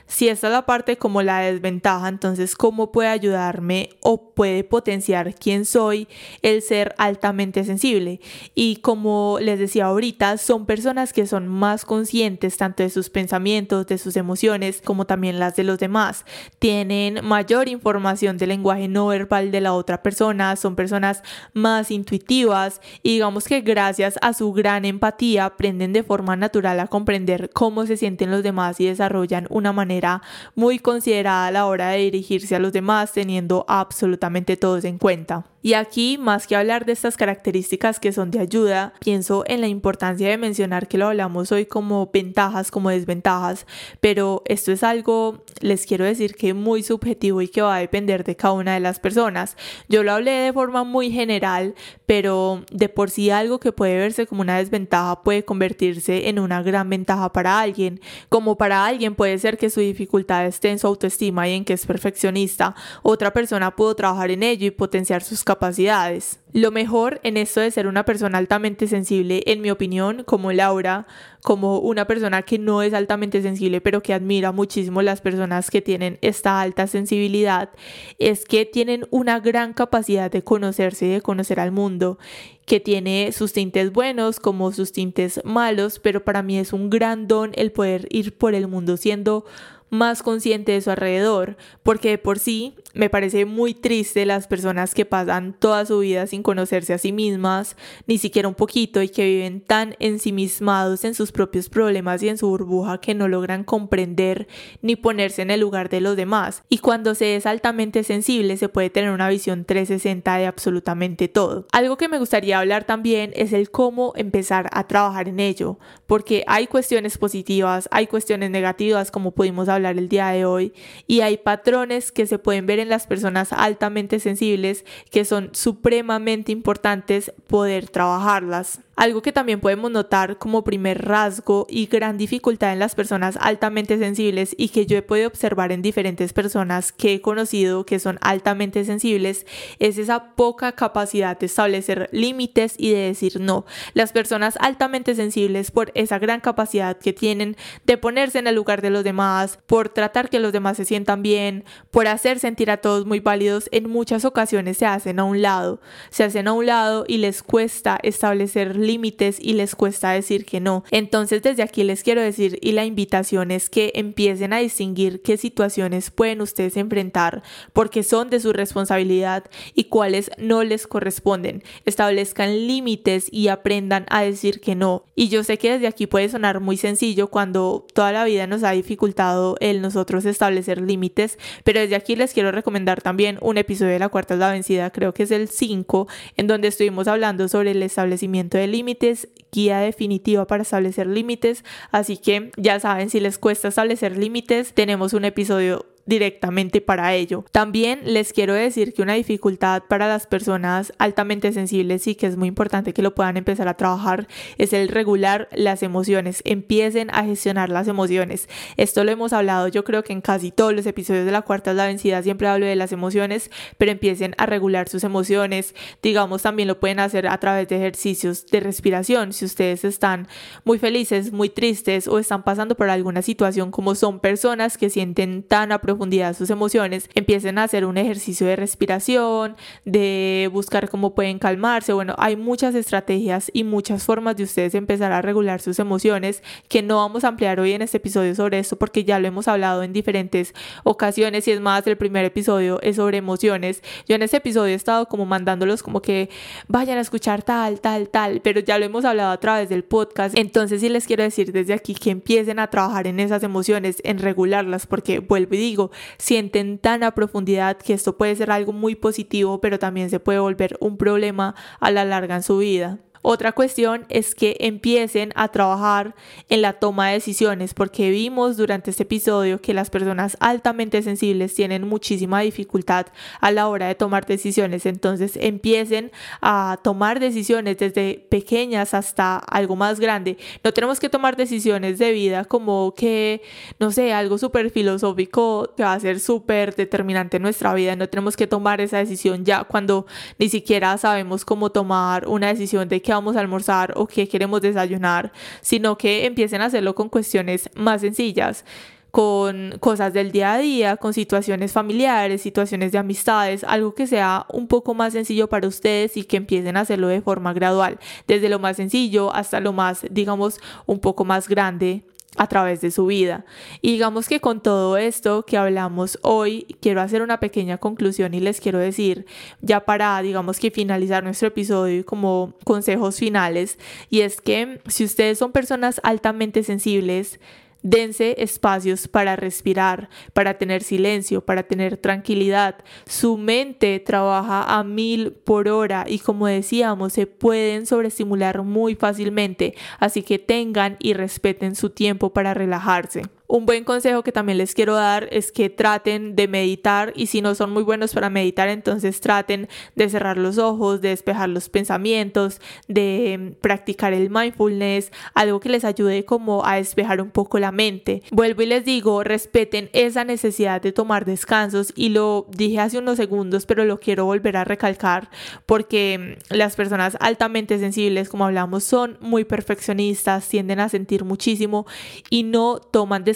si 0.05 0.27
esta 0.27 0.47
es 0.47 0.53
la 0.53 0.65
parte 0.65 0.97
como 0.97 1.23
la 1.23 1.39
desventaja, 1.39 2.07
entonces, 2.07 2.55
¿cómo 2.55 2.91
puede 2.91 3.09
ayudarme 3.09 3.89
o 4.01 4.33
puede 4.33 4.63
potenciar 4.63 5.33
quién 5.33 5.65
soy 5.65 6.07
el 6.43 6.61
ser 6.61 6.93
altamente 6.99 7.63
sensible? 7.63 8.19
Y 8.53 8.77
como 8.77 9.22
les 9.39 9.59
decía 9.59 9.85
ahorita, 9.85 10.37
son 10.37 10.65
personas 10.65 11.13
que 11.13 11.27
son 11.27 11.47
más 11.47 11.85
conscientes 11.85 12.57
tanto 12.57 12.83
de 12.83 12.89
sus 12.89 13.09
pensamientos, 13.09 13.87
de 13.87 13.97
sus 13.97 14.15
emociones, 14.15 14.81
como 14.83 15.05
también 15.05 15.39
las 15.39 15.55
de 15.55 15.63
los 15.63 15.79
demás. 15.79 16.25
Tienen 16.59 17.25
mayor 17.25 17.67
información 17.67 18.37
del 18.37 18.49
lenguaje 18.49 18.87
no 18.87 19.07
verbal 19.07 19.51
de 19.51 19.61
la 19.61 19.73
otra 19.73 20.01
persona, 20.01 20.55
son 20.55 20.75
personas 20.75 21.23
más 21.53 21.91
intuitivas 21.91 22.81
y 23.01 23.13
digamos 23.13 23.45
que 23.45 23.61
gracias 23.61 24.17
a 24.21 24.33
su 24.33 24.51
gran 24.53 24.85
empatía 24.85 25.45
aprenden 25.45 25.93
de 25.93 26.03
forma 26.03 26.35
natural 26.35 26.79
a 26.79 26.87
comprender 26.87 27.49
cómo 27.51 27.85
se 27.85 27.97
sienten 27.97 28.31
los 28.31 28.43
demás 28.43 28.79
y 28.79 28.85
desarrollan 28.85 29.47
una 29.49 29.73
manera 29.73 30.21
muy 30.55 30.79
considerada 30.79 31.47
a 31.47 31.51
la 31.51 31.65
hora 31.65 31.89
de 31.89 31.99
dirigirse 31.99 32.55
a 32.55 32.59
los 32.59 32.73
demás 32.73 33.11
teniendo 33.11 33.65
absolutamente 33.67 34.57
todos 34.57 34.83
en 34.85 34.97
cuenta. 34.97 35.45
Y 35.65 35.75
aquí, 35.75 36.17
más 36.17 36.45
que 36.45 36.57
hablar 36.57 36.85
de 36.85 36.91
estas 36.91 37.15
características 37.15 38.01
que 38.01 38.11
son 38.11 38.31
de 38.31 38.39
ayuda, 38.39 38.93
en 39.13 39.61
la 39.61 39.67
importancia 39.67 40.27
de 40.27 40.37
mencionar 40.37 40.87
que 40.87 40.97
lo 40.97 41.07
hablamos 41.07 41.51
hoy 41.51 41.65
como 41.65 42.09
ventajas, 42.11 42.71
como 42.71 42.89
desventajas, 42.89 43.67
pero 43.99 44.41
esto 44.45 44.71
es 44.71 44.83
algo, 44.83 45.43
les 45.61 45.85
quiero 45.85 46.03
decir 46.03 46.35
que 46.35 46.53
muy 46.53 46.81
subjetivo 46.81 47.41
y 47.41 47.47
que 47.47 47.61
va 47.61 47.75
a 47.75 47.79
depender 47.79 48.23
de 48.23 48.35
cada 48.35 48.53
una 48.53 48.73
de 48.73 48.79
las 48.79 48.99
personas. 48.99 49.55
Yo 49.87 50.01
lo 50.03 50.13
hablé 50.13 50.31
de 50.31 50.53
forma 50.53 50.83
muy 50.83 51.11
general, 51.11 51.75
pero 52.05 52.63
de 52.71 52.89
por 52.89 53.11
sí 53.11 53.29
algo 53.29 53.59
que 53.59 53.71
puede 53.71 53.97
verse 53.97 54.25
como 54.25 54.41
una 54.41 54.57
desventaja 54.57 55.21
puede 55.21 55.45
convertirse 55.45 56.29
en 56.29 56.39
una 56.39 56.63
gran 56.63 56.89
ventaja 56.89 57.31
para 57.31 57.59
alguien, 57.59 58.01
como 58.29 58.57
para 58.57 58.85
alguien 58.85 59.15
puede 59.15 59.37
ser 59.37 59.57
que 59.57 59.69
su 59.69 59.79
dificultad 59.79 60.45
esté 60.47 60.71
en 60.71 60.79
su 60.79 60.87
autoestima 60.87 61.47
y 61.47 61.53
en 61.53 61.65
que 61.65 61.73
es 61.73 61.85
perfeccionista, 61.85 62.75
otra 63.03 63.31
persona 63.31 63.75
pudo 63.75 63.95
trabajar 63.95 64.31
en 64.31 64.43
ello 64.43 64.65
y 64.65 64.71
potenciar 64.71 65.23
sus 65.23 65.43
capacidades. 65.43 66.42
Lo 66.53 66.69
mejor 66.69 67.19
en 67.23 67.35
esto 67.35 67.61
de 67.61 67.71
ser 67.71 67.87
una 67.87 68.05
persona 68.05 68.37
altamente 68.37 68.87
sensible, 68.87 69.41
en 69.47 69.59
mi 69.61 69.71
opinión, 69.71 70.23
como 70.23 70.51
Laura, 70.51 71.07
como 71.41 71.79
una 71.79 72.05
persona 72.05 72.43
que 72.43 72.59
no 72.59 72.83
es 72.83 72.93
altamente 72.93 73.41
sensible, 73.41 73.81
pero 73.81 74.03
que 74.03 74.13
admira 74.13 74.51
muchísimo 74.51 75.01
las 75.01 75.19
personas 75.19 75.71
que 75.71 75.81
tienen 75.81 76.19
esta 76.21 76.61
alta 76.61 76.85
sensibilidad, 76.85 77.71
es 78.19 78.45
que 78.45 78.65
tienen 78.65 79.07
una 79.09 79.39
gran 79.39 79.73
capacidad 79.73 80.29
de 80.29 80.43
conocerse 80.43 81.07
y 81.07 81.09
de 81.09 81.21
conocer 81.21 81.59
al 81.59 81.71
mundo, 81.71 82.19
que 82.67 82.79
tiene 82.79 83.31
sus 83.31 83.51
tintes 83.51 83.91
buenos 83.91 84.39
como 84.39 84.71
sus 84.73 84.91
tintes 84.91 85.41
malos, 85.43 85.97
pero 85.97 86.23
para 86.23 86.43
mí 86.43 86.59
es 86.59 86.71
un 86.71 86.91
gran 86.91 87.27
don 87.27 87.51
el 87.55 87.71
poder 87.71 88.07
ir 88.11 88.37
por 88.37 88.53
el 88.53 88.67
mundo 88.67 88.95
siendo 88.97 89.43
más 89.89 90.21
consciente 90.21 90.71
de 90.71 90.81
su 90.81 90.91
alrededor, 90.91 91.57
porque 91.81 92.09
de 92.09 92.17
por 92.19 92.37
sí 92.37 92.75
me 92.93 93.09
parece 93.09 93.45
muy 93.45 93.73
triste 93.73 94.25
las 94.25 94.47
personas 94.47 94.93
que 94.93 95.05
pasan 95.05 95.53
toda 95.57 95.85
su 95.85 95.99
vida 95.99 96.27
sin 96.27 96.43
conocerse 96.43 96.93
a 96.93 96.99
sí 96.99 97.11
mismas, 97.11 97.75
ni 98.05 98.19
siquiera 98.19 98.47
un 98.47 98.53
poquito, 98.53 99.01
y 99.01 99.09
que 99.09 99.25
viven 99.25 99.61
tan 99.61 99.95
ensimismados 99.99 101.03
en 101.03 101.15
sus 101.15 101.31
propios 101.31 101.69
problemas 101.69 102.21
y 102.21 102.29
en 102.29 102.37
su 102.37 102.47
burbuja 102.47 102.99
que 102.99 103.15
no 103.15 103.27
logran 103.27 103.63
comprender 103.63 104.47
ni 104.81 104.95
ponerse 104.95 105.41
en 105.41 105.49
el 105.49 105.59
lugar 105.59 105.89
de 105.89 106.01
los 106.01 106.15
demás. 106.15 106.63
Y 106.69 106.77
cuando 106.77 107.15
se 107.15 107.35
es 107.35 107.45
altamente 107.45 108.03
sensible 108.03 108.57
se 108.57 108.69
puede 108.69 108.91
tener 108.91 109.09
una 109.09 109.29
visión 109.29 109.65
360 109.65 110.37
de 110.37 110.45
absolutamente 110.45 111.27
todo. 111.27 111.67
Algo 111.71 111.97
que 111.97 112.09
me 112.09 112.19
gustaría 112.19 112.59
hablar 112.59 112.83
también 112.83 113.31
es 113.35 113.53
el 113.53 113.71
cómo 113.71 114.13
empezar 114.15 114.69
a 114.71 114.87
trabajar 114.87 115.29
en 115.29 115.39
ello, 115.39 115.79
porque 116.05 116.43
hay 116.45 116.67
cuestiones 116.67 117.17
positivas, 117.17 117.89
hay 117.91 118.05
cuestiones 118.05 118.51
negativas 118.51 119.09
como 119.09 119.31
pudimos 119.31 119.67
hablar 119.67 119.97
el 119.97 120.09
día 120.09 120.27
de 120.27 120.45
hoy, 120.45 120.73
y 121.07 121.21
hay 121.21 121.37
patrones 121.37 122.11
que 122.11 122.27
se 122.27 122.37
pueden 122.37 122.67
ver 122.67 122.82
las 122.89 123.07
personas 123.07 123.53
altamente 123.53 124.19
sensibles 124.19 124.85
que 125.11 125.25
son 125.25 125.49
supremamente 125.53 126.51
importantes 126.51 127.31
poder 127.47 127.89
trabajarlas. 127.89 128.79
Algo 128.95 129.23
que 129.23 129.31
también 129.31 129.59
podemos 129.59 129.89
notar 129.89 130.37
como 130.37 130.63
primer 130.63 131.03
rasgo 131.03 131.65
y 131.67 131.87
gran 131.87 132.17
dificultad 132.17 132.73
en 132.73 132.79
las 132.79 132.93
personas 132.93 133.39
altamente 133.41 133.97
sensibles 133.97 134.53
y 134.55 134.69
que 134.69 134.85
yo 134.85 134.97
he 134.97 135.01
podido 135.01 135.27
observar 135.27 135.71
en 135.71 135.81
diferentes 135.81 136.31
personas 136.31 136.91
que 136.91 137.15
he 137.15 137.21
conocido 137.21 137.87
que 137.87 137.97
son 137.97 138.19
altamente 138.21 138.85
sensibles 138.85 139.47
es 139.79 139.97
esa 139.97 140.35
poca 140.35 140.73
capacidad 140.73 141.39
de 141.39 141.47
establecer 141.47 142.07
límites 142.11 142.75
y 142.77 142.91
de 142.91 142.99
decir 142.99 143.39
no. 143.39 143.65
Las 143.95 144.11
personas 144.11 144.57
altamente 144.59 145.15
sensibles 145.15 145.71
por 145.71 145.91
esa 145.95 146.19
gran 146.19 146.39
capacidad 146.39 146.97
que 146.97 147.13
tienen 147.13 147.57
de 147.85 147.97
ponerse 147.97 148.37
en 148.37 148.47
el 148.47 148.55
lugar 148.55 148.83
de 148.83 148.91
los 148.91 149.03
demás, 149.03 149.57
por 149.65 149.89
tratar 149.89 150.29
que 150.29 150.39
los 150.39 150.53
demás 150.53 150.77
se 150.77 150.85
sientan 150.85 151.23
bien, 151.23 151.65
por 151.89 152.07
hacer 152.07 152.37
sentir 152.37 152.69
a 152.69 152.77
todos 152.77 153.07
muy 153.07 153.19
válidos, 153.19 153.69
en 153.71 153.89
muchas 153.89 154.23
ocasiones 154.23 154.77
se 154.77 154.85
hacen 154.85 155.19
a 155.19 155.23
un 155.23 155.41
lado. 155.41 155.81
Se 156.11 156.23
hacen 156.23 156.47
a 156.47 156.53
un 156.53 156.67
lado 156.67 157.05
y 157.07 157.17
les 157.17 157.41
cuesta 157.41 157.99
establecer 158.03 158.82
límites 158.85 159.37
y 159.39 159.53
les 159.53 159.75
cuesta 159.75 160.11
decir 160.11 160.45
que 160.45 160.59
no. 160.59 160.83
Entonces 160.91 161.41
desde 161.41 161.63
aquí 161.63 161.83
les 161.83 162.03
quiero 162.03 162.21
decir 162.21 162.59
y 162.61 162.73
la 162.73 162.85
invitación 162.85 163.51
es 163.51 163.69
que 163.69 163.91
empiecen 163.95 164.53
a 164.53 164.59
distinguir 164.59 165.21
qué 165.21 165.37
situaciones 165.37 166.11
pueden 166.11 166.41
ustedes 166.41 166.77
enfrentar 166.77 167.43
porque 167.73 168.03
son 168.03 168.29
de 168.29 168.39
su 168.39 168.53
responsabilidad 168.53 169.45
y 169.73 169.85
cuáles 169.85 170.31
no 170.37 170.63
les 170.63 170.87
corresponden. 170.87 171.63
Establezcan 171.85 172.67
límites 172.67 173.27
y 173.31 173.47
aprendan 173.47 174.05
a 174.09 174.21
decir 174.23 174.59
que 174.59 174.75
no. 174.75 175.05
Y 175.15 175.29
yo 175.29 175.43
sé 175.43 175.57
que 175.57 175.73
desde 175.73 175.87
aquí 175.87 176.07
puede 176.07 176.29
sonar 176.29 176.59
muy 176.59 176.77
sencillo 176.77 177.29
cuando 177.29 177.85
toda 177.93 178.11
la 178.11 178.25
vida 178.25 178.47
nos 178.47 178.63
ha 178.63 178.71
dificultado 178.71 179.57
el 179.59 179.81
nosotros 179.81 180.25
establecer 180.25 180.81
límites, 180.81 181.37
pero 181.63 181.79
desde 181.79 181.95
aquí 181.95 182.15
les 182.15 182.33
quiero 182.33 182.51
recomendar 182.51 183.01
también 183.01 183.37
un 183.41 183.57
episodio 183.57 183.91
de 183.91 183.99
La 183.99 184.09
Cuarta 184.09 184.33
es 184.33 184.39
la 184.39 184.51
Vencida, 184.51 184.91
creo 184.91 185.13
que 185.13 185.23
es 185.23 185.31
el 185.31 185.47
5, 185.47 186.07
en 186.37 186.47
donde 186.47 186.67
estuvimos 186.67 187.07
hablando 187.07 187.47
sobre 187.47 187.71
el 187.71 187.83
establecimiento 187.83 188.57
de 188.57 188.67
límites, 188.73 189.29
guía 189.51 189.79
definitiva 189.79 190.45
para 190.47 190.63
establecer 190.63 191.07
límites. 191.07 191.63
Así 191.91 192.17
que 192.17 192.51
ya 192.57 192.79
saben, 192.79 193.09
si 193.09 193.19
les 193.19 193.37
cuesta 193.37 193.69
establecer 193.69 194.17
límites, 194.17 194.73
tenemos 194.73 195.13
un 195.13 195.23
episodio 195.23 195.85
directamente 196.05 196.81
para 196.81 197.13
ello. 197.13 197.45
También 197.51 198.01
les 198.03 198.33
quiero 198.33 198.53
decir 198.53 198.93
que 198.93 199.01
una 199.01 199.13
dificultad 199.13 199.83
para 199.87 200.07
las 200.07 200.27
personas 200.27 200.93
altamente 200.97 201.51
sensibles 201.53 202.07
y 202.07 202.15
que 202.15 202.27
es 202.27 202.37
muy 202.37 202.47
importante 202.47 202.93
que 202.93 203.01
lo 203.01 203.15
puedan 203.15 203.37
empezar 203.37 203.67
a 203.67 203.75
trabajar 203.75 204.27
es 204.57 204.73
el 204.73 204.87
regular 204.89 205.47
las 205.51 205.83
emociones. 205.83 206.41
Empiecen 206.45 207.09
a 207.11 207.23
gestionar 207.23 207.69
las 207.69 207.87
emociones. 207.87 208.49
Esto 208.77 209.03
lo 209.03 209.11
hemos 209.11 209.33
hablado 209.33 209.67
yo 209.67 209.83
creo 209.83 210.03
que 210.03 210.13
en 210.13 210.21
casi 210.21 210.51
todos 210.51 210.73
los 210.73 210.85
episodios 210.85 211.25
de 211.25 211.31
la 211.31 211.41
cuarta 211.41 211.71
es 211.71 211.77
la 211.77 211.87
vencida 211.87 212.21
siempre 212.21 212.47
hablo 212.47 212.65
de 212.65 212.75
las 212.75 212.91
emociones, 212.91 213.49
pero 213.77 213.91
empiecen 213.91 214.35
a 214.37 214.45
regular 214.45 214.89
sus 214.89 215.03
emociones. 215.03 215.75
Digamos 216.01 216.41
también 216.41 216.67
lo 216.67 216.79
pueden 216.79 216.99
hacer 216.99 217.27
a 217.27 217.37
través 217.39 217.67
de 217.67 217.77
ejercicios 217.77 218.45
de 218.47 218.59
respiración. 218.59 219.33
Si 219.33 219.45
ustedes 219.45 219.83
están 219.83 220.27
muy 220.63 220.79
felices, 220.79 221.31
muy 221.31 221.49
tristes 221.49 222.07
o 222.07 222.19
están 222.19 222.43
pasando 222.43 222.75
por 222.75 222.89
alguna 222.89 223.21
situación 223.21 223.71
como 223.71 223.95
son 223.95 224.19
personas 224.19 224.77
que 224.77 224.89
sienten 224.89 225.43
tan 225.43 225.71
profundidad 225.93 226.35
sus 226.35 226.49
emociones, 226.49 227.07
empiecen 227.13 227.59
a 227.59 227.63
hacer 227.63 227.85
un 227.85 227.97
ejercicio 227.97 228.47
de 228.47 228.55
respiración, 228.55 229.55
de 229.85 230.49
buscar 230.51 230.89
cómo 230.89 231.13
pueden 231.13 231.37
calmarse. 231.37 231.93
Bueno, 231.93 232.15
hay 232.17 232.35
muchas 232.35 232.73
estrategias 232.73 233.51
y 233.53 233.63
muchas 233.63 234.03
formas 234.03 234.35
de 234.35 234.43
ustedes 234.43 234.73
empezar 234.73 235.11
a 235.11 235.21
regular 235.21 235.61
sus 235.61 235.77
emociones 235.77 236.41
que 236.67 236.81
no 236.81 236.97
vamos 236.97 237.23
a 237.23 237.27
ampliar 237.27 237.59
hoy 237.59 237.73
en 237.73 237.83
este 237.83 237.97
episodio 237.97 238.33
sobre 238.33 238.57
esto 238.57 238.75
porque 238.75 239.03
ya 239.03 239.19
lo 239.19 239.27
hemos 239.27 239.47
hablado 239.47 239.83
en 239.83 239.93
diferentes 239.93 240.55
ocasiones 240.83 241.47
y 241.47 241.51
es 241.51 241.61
más, 241.61 241.85
el 241.85 241.95
primer 241.95 242.25
episodio 242.25 242.81
es 242.81 242.95
sobre 242.95 243.17
emociones. 243.17 243.83
Yo 244.07 244.15
en 244.15 244.23
este 244.23 244.37
episodio 244.37 244.73
he 244.73 244.75
estado 244.75 245.07
como 245.07 245.27
mandándolos 245.27 245.83
como 245.83 246.01
que 246.01 246.29
vayan 246.67 246.97
a 246.97 247.01
escuchar 247.01 247.43
tal, 247.43 247.81
tal, 247.81 248.09
tal, 248.09 248.41
pero 248.41 248.61
ya 248.61 248.79
lo 248.79 248.85
hemos 248.85 249.05
hablado 249.05 249.31
a 249.31 249.39
través 249.39 249.69
del 249.69 249.83
podcast. 249.83 250.35
Entonces 250.37 250.81
sí 250.81 250.89
les 250.89 251.05
quiero 251.05 251.21
decir 251.21 251.51
desde 251.51 251.73
aquí 251.73 251.93
que 251.93 252.09
empiecen 252.09 252.57
a 252.57 252.71
trabajar 252.71 253.05
en 253.05 253.19
esas 253.19 253.43
emociones, 253.43 253.97
en 254.03 254.17
regularlas, 254.17 254.87
porque 254.87 255.19
vuelvo 255.19 255.53
y 255.53 255.59
digo, 255.59 255.82
sienten 256.17 256.77
tan 256.77 257.03
a 257.03 257.11
profundidad 257.11 257.77
que 257.77 257.93
esto 257.93 258.17
puede 258.17 258.35
ser 258.35 258.51
algo 258.51 258.73
muy 258.73 258.95
positivo, 258.95 259.61
pero 259.61 259.79
también 259.79 260.09
se 260.09 260.19
puede 260.19 260.39
volver 260.39 260.77
un 260.79 260.97
problema 260.97 261.55
a 261.79 261.91
la 261.91 262.05
larga 262.05 262.35
en 262.35 262.43
su 262.43 262.57
vida. 262.57 262.99
Otra 263.25 263.53
cuestión 263.53 264.05
es 264.09 264.35
que 264.35 264.57
empiecen 264.59 265.31
a 265.35 265.47
trabajar 265.47 266.13
en 266.49 266.61
la 266.61 266.73
toma 266.73 267.07
de 267.07 267.13
decisiones, 267.13 267.73
porque 267.73 268.09
vimos 268.09 268.57
durante 268.57 268.91
este 268.91 269.03
episodio 269.03 269.61
que 269.61 269.73
las 269.73 269.89
personas 269.89 270.35
altamente 270.41 271.01
sensibles 271.01 271.55
tienen 271.55 271.87
muchísima 271.87 272.41
dificultad 272.41 273.07
a 273.39 273.51
la 273.51 273.69
hora 273.69 273.87
de 273.87 273.95
tomar 273.95 274.25
decisiones. 274.25 274.85
Entonces 274.85 275.37
empiecen 275.37 276.11
a 276.41 276.77
tomar 276.83 277.21
decisiones 277.21 277.77
desde 277.77 278.25
pequeñas 278.29 278.93
hasta 278.93 279.37
algo 279.37 279.77
más 279.77 280.01
grande. 280.01 280.37
No 280.61 280.73
tenemos 280.73 280.99
que 280.99 281.07
tomar 281.07 281.37
decisiones 281.37 281.99
de 281.99 282.11
vida 282.11 282.43
como 282.43 282.93
que, 282.93 283.41
no 283.79 283.91
sé, 283.91 284.11
algo 284.11 284.37
súper 284.37 284.69
filosófico 284.69 285.73
que 285.77 285.83
va 285.83 285.93
a 285.93 285.99
ser 286.01 286.19
súper 286.19 286.75
determinante 286.75 287.37
en 287.37 287.43
nuestra 287.43 287.73
vida. 287.73 287.95
No 287.95 288.09
tenemos 288.09 288.35
que 288.35 288.47
tomar 288.47 288.81
esa 288.81 288.97
decisión 288.97 289.45
ya 289.45 289.63
cuando 289.63 290.07
ni 290.39 290.49
siquiera 290.49 290.97
sabemos 290.97 291.45
cómo 291.45 291.69
tomar 291.69 292.27
una 292.27 292.47
decisión 292.47 292.89
de 292.89 293.01
vamos 293.13 293.35
a 293.35 293.39
almorzar 293.39 293.93
o 293.95 294.07
qué 294.07 294.27
queremos 294.27 294.61
desayunar, 294.61 295.31
sino 295.61 295.97
que 295.97 296.25
empiecen 296.25 296.61
a 296.61 296.65
hacerlo 296.65 296.95
con 296.95 297.09
cuestiones 297.09 297.69
más 297.75 298.01
sencillas 298.01 298.65
con 299.13 299.77
cosas 299.79 300.11
del 300.11 300.31
día 300.31 300.53
a 300.53 300.57
día, 300.57 300.97
con 300.97 301.13
situaciones 301.13 301.71
familiares, 301.71 302.41
situaciones 302.41 302.91
de 302.91 302.97
amistades, 302.97 303.63
algo 303.63 303.93
que 303.93 304.07
sea 304.07 304.47
un 304.49 304.67
poco 304.67 304.95
más 304.95 305.13
sencillo 305.13 305.47
para 305.47 305.67
ustedes 305.67 306.17
y 306.17 306.23
que 306.23 306.37
empiecen 306.37 306.77
a 306.77 306.79
hacerlo 306.79 307.07
de 307.09 307.21
forma 307.21 307.53
gradual, 307.53 307.99
desde 308.27 308.49
lo 308.49 308.57
más 308.57 308.77
sencillo 308.77 309.31
hasta 309.31 309.59
lo 309.59 309.71
más, 309.71 310.07
digamos, 310.09 310.59
un 310.87 310.99
poco 310.99 311.25
más 311.25 311.47
grande 311.47 312.03
a 312.37 312.47
través 312.47 312.81
de 312.81 312.91
su 312.91 313.05
vida. 313.05 313.45
Y 313.81 313.91
digamos 313.91 314.27
que 314.27 314.39
con 314.39 314.61
todo 314.61 314.97
esto 314.97 315.45
que 315.45 315.57
hablamos 315.57 316.19
hoy, 316.21 316.77
quiero 316.81 317.01
hacer 317.01 317.21
una 317.21 317.39
pequeña 317.39 317.77
conclusión 317.77 318.33
y 318.33 318.39
les 318.39 318.59
quiero 318.59 318.79
decir, 318.79 319.25
ya 319.61 319.81
para, 319.81 320.21
digamos 320.21 320.59
que 320.59 320.71
finalizar 320.71 321.23
nuestro 321.23 321.49
episodio 321.49 322.05
como 322.05 322.53
consejos 322.63 323.17
finales, 323.17 323.77
y 324.09 324.21
es 324.21 324.41
que 324.41 324.81
si 324.87 325.03
ustedes 325.03 325.37
son 325.37 325.51
personas 325.51 325.99
altamente 326.03 326.63
sensibles, 326.63 327.39
Dense 327.83 328.35
espacios 328.39 329.09
para 329.09 329.35
respirar, 329.35 330.09
para 330.31 330.57
tener 330.57 330.83
silencio, 330.83 331.45
para 331.45 331.63
tener 331.63 331.97
tranquilidad. 331.97 332.77
Su 333.05 333.37
mente 333.37 333.99
trabaja 333.99 334.63
a 334.63 334.83
mil 334.83 335.33
por 335.33 335.67
hora 335.67 336.05
y 336.07 336.19
como 336.19 336.47
decíamos, 336.47 337.13
se 337.13 337.27
pueden 337.27 337.85
sobreestimular 337.85 338.63
muy 338.63 338.95
fácilmente, 338.95 339.75
así 339.99 340.23
que 340.23 340.39
tengan 340.39 340.95
y 340.99 341.13
respeten 341.13 341.75
su 341.75 341.89
tiempo 341.89 342.31
para 342.31 342.53
relajarse. 342.53 343.23
Un 343.47 343.65
buen 343.65 343.83
consejo 343.83 344.23
que 344.23 344.31
también 344.31 344.57
les 344.57 344.73
quiero 344.73 344.95
dar 344.95 345.27
es 345.31 345.51
que 345.51 345.69
traten 345.69 346.35
de 346.35 346.47
meditar 346.47 347.11
y 347.15 347.27
si 347.27 347.41
no 347.41 347.55
son 347.55 347.71
muy 347.71 347.83
buenos 347.83 348.13
para 348.13 348.29
meditar, 348.29 348.69
entonces 348.69 349.19
traten 349.19 349.67
de 349.95 350.09
cerrar 350.09 350.37
los 350.37 350.57
ojos, 350.57 351.01
de 351.01 351.09
despejar 351.09 351.49
los 351.49 351.67
pensamientos, 351.69 352.61
de 352.87 353.55
practicar 353.59 354.13
el 354.13 354.29
mindfulness, 354.29 355.11
algo 355.33 355.59
que 355.59 355.69
les 355.69 355.83
ayude 355.83 356.23
como 356.23 356.65
a 356.65 356.77
despejar 356.77 357.21
un 357.21 357.31
poco 357.31 357.59
la 357.59 357.73
mente. 357.73 358.23
Vuelvo 358.31 358.61
y 358.61 358.65
les 358.65 358.85
digo, 358.85 359.23
respeten 359.23 359.89
esa 359.91 360.23
necesidad 360.23 360.81
de 360.81 360.93
tomar 360.93 361.25
descansos 361.25 361.91
y 361.95 362.09
lo 362.09 362.47
dije 362.49 362.79
hace 362.79 362.97
unos 362.97 363.17
segundos, 363.17 363.65
pero 363.65 363.83
lo 363.83 363.99
quiero 363.99 364.25
volver 364.25 364.55
a 364.55 364.63
recalcar 364.63 365.29
porque 365.65 366.37
las 366.49 366.77
personas 366.77 367.17
altamente 367.19 367.77
sensibles, 367.77 368.29
como 368.29 368.45
hablamos, 368.45 368.85
son 368.85 369.17
muy 369.19 369.43
perfeccionistas, 369.43 370.47
tienden 370.47 370.79
a 370.79 370.87
sentir 370.87 371.25
muchísimo 371.25 371.85
y 372.29 372.43
no 372.43 372.79
toman 372.79 373.23
descansos 373.25 373.32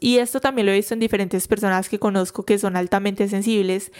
y 0.00 0.18
esto 0.18 0.40
también 0.40 0.66
lo 0.66 0.72
he 0.72 0.76
visto 0.76 0.94
en 0.94 1.00
diferentes 1.00 1.48
personas 1.48 1.88
que 1.88 1.98
conozco 1.98 2.44
que 2.44 2.58
son 2.58 2.76
altamente 2.76 3.28
sensibles, 3.28 3.92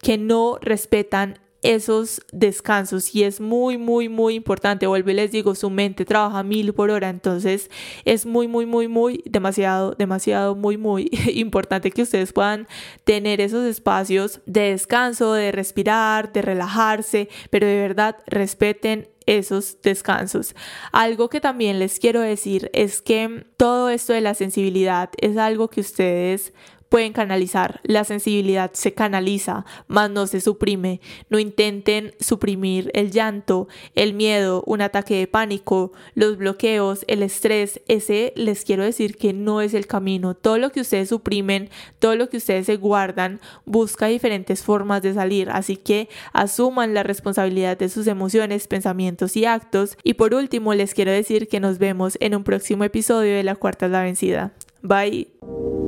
que 0.00 0.18
no 0.18 0.58
respetan 0.60 1.38
esos 1.62 2.22
descansos 2.32 3.14
y 3.14 3.24
es 3.24 3.40
muy 3.40 3.78
muy 3.78 4.08
muy 4.08 4.34
importante 4.34 4.86
vuelvo 4.86 5.10
y 5.10 5.14
les 5.14 5.32
digo 5.32 5.54
su 5.54 5.70
mente 5.70 6.04
trabaja 6.04 6.42
mil 6.42 6.72
por 6.72 6.90
hora 6.90 7.08
entonces 7.08 7.70
es 8.04 8.26
muy 8.26 8.46
muy 8.46 8.64
muy 8.64 8.86
muy 8.86 9.22
demasiado 9.24 9.92
demasiado 9.92 10.54
muy 10.54 10.76
muy 10.76 11.10
importante 11.34 11.90
que 11.90 12.02
ustedes 12.02 12.32
puedan 12.32 12.68
tener 13.04 13.40
esos 13.40 13.64
espacios 13.66 14.40
de 14.46 14.70
descanso 14.70 15.32
de 15.32 15.50
respirar 15.50 16.32
de 16.32 16.42
relajarse 16.42 17.28
pero 17.50 17.66
de 17.66 17.76
verdad 17.76 18.16
respeten 18.26 19.08
esos 19.28 19.82
descansos. 19.82 20.54
Algo 20.90 21.28
que 21.28 21.40
también 21.40 21.78
les 21.78 22.00
quiero 22.00 22.22
decir 22.22 22.70
es 22.72 23.02
que 23.02 23.44
todo 23.58 23.90
esto 23.90 24.14
de 24.14 24.22
la 24.22 24.32
sensibilidad 24.32 25.10
es 25.20 25.36
algo 25.36 25.68
que 25.68 25.82
ustedes 25.82 26.54
pueden 26.88 27.12
canalizar. 27.12 27.80
La 27.82 28.04
sensibilidad 28.04 28.70
se 28.72 28.94
canaliza, 28.94 29.64
más 29.86 30.10
no 30.10 30.26
se 30.26 30.40
suprime. 30.40 31.00
No 31.28 31.38
intenten 31.38 32.14
suprimir 32.20 32.90
el 32.94 33.10
llanto, 33.10 33.68
el 33.94 34.14
miedo, 34.14 34.62
un 34.66 34.80
ataque 34.80 35.16
de 35.16 35.26
pánico, 35.26 35.92
los 36.14 36.36
bloqueos, 36.36 37.04
el 37.08 37.22
estrés. 37.22 37.80
Ese 37.88 38.32
les 38.36 38.64
quiero 38.64 38.84
decir 38.84 39.16
que 39.16 39.32
no 39.32 39.60
es 39.60 39.74
el 39.74 39.86
camino. 39.86 40.34
Todo 40.34 40.58
lo 40.58 40.70
que 40.70 40.80
ustedes 40.80 41.08
suprimen, 41.10 41.70
todo 41.98 42.16
lo 42.16 42.28
que 42.28 42.38
ustedes 42.38 42.66
se 42.66 42.76
guardan, 42.76 43.40
busca 43.64 44.06
diferentes 44.06 44.62
formas 44.62 45.02
de 45.02 45.14
salir. 45.14 45.50
Así 45.50 45.76
que 45.76 46.08
asuman 46.32 46.94
la 46.94 47.02
responsabilidad 47.02 47.78
de 47.78 47.88
sus 47.88 48.06
emociones, 48.06 48.68
pensamientos 48.68 49.36
y 49.36 49.44
actos. 49.44 49.96
Y 50.02 50.14
por 50.14 50.34
último, 50.34 50.74
les 50.74 50.94
quiero 50.94 51.10
decir 51.10 51.48
que 51.48 51.60
nos 51.60 51.78
vemos 51.78 52.16
en 52.20 52.34
un 52.34 52.44
próximo 52.44 52.84
episodio 52.84 53.34
de 53.34 53.42
La 53.42 53.56
Cuarta 53.56 53.86
es 53.86 53.92
la 53.92 54.02
Vencida. 54.02 54.52
Bye. 54.82 55.87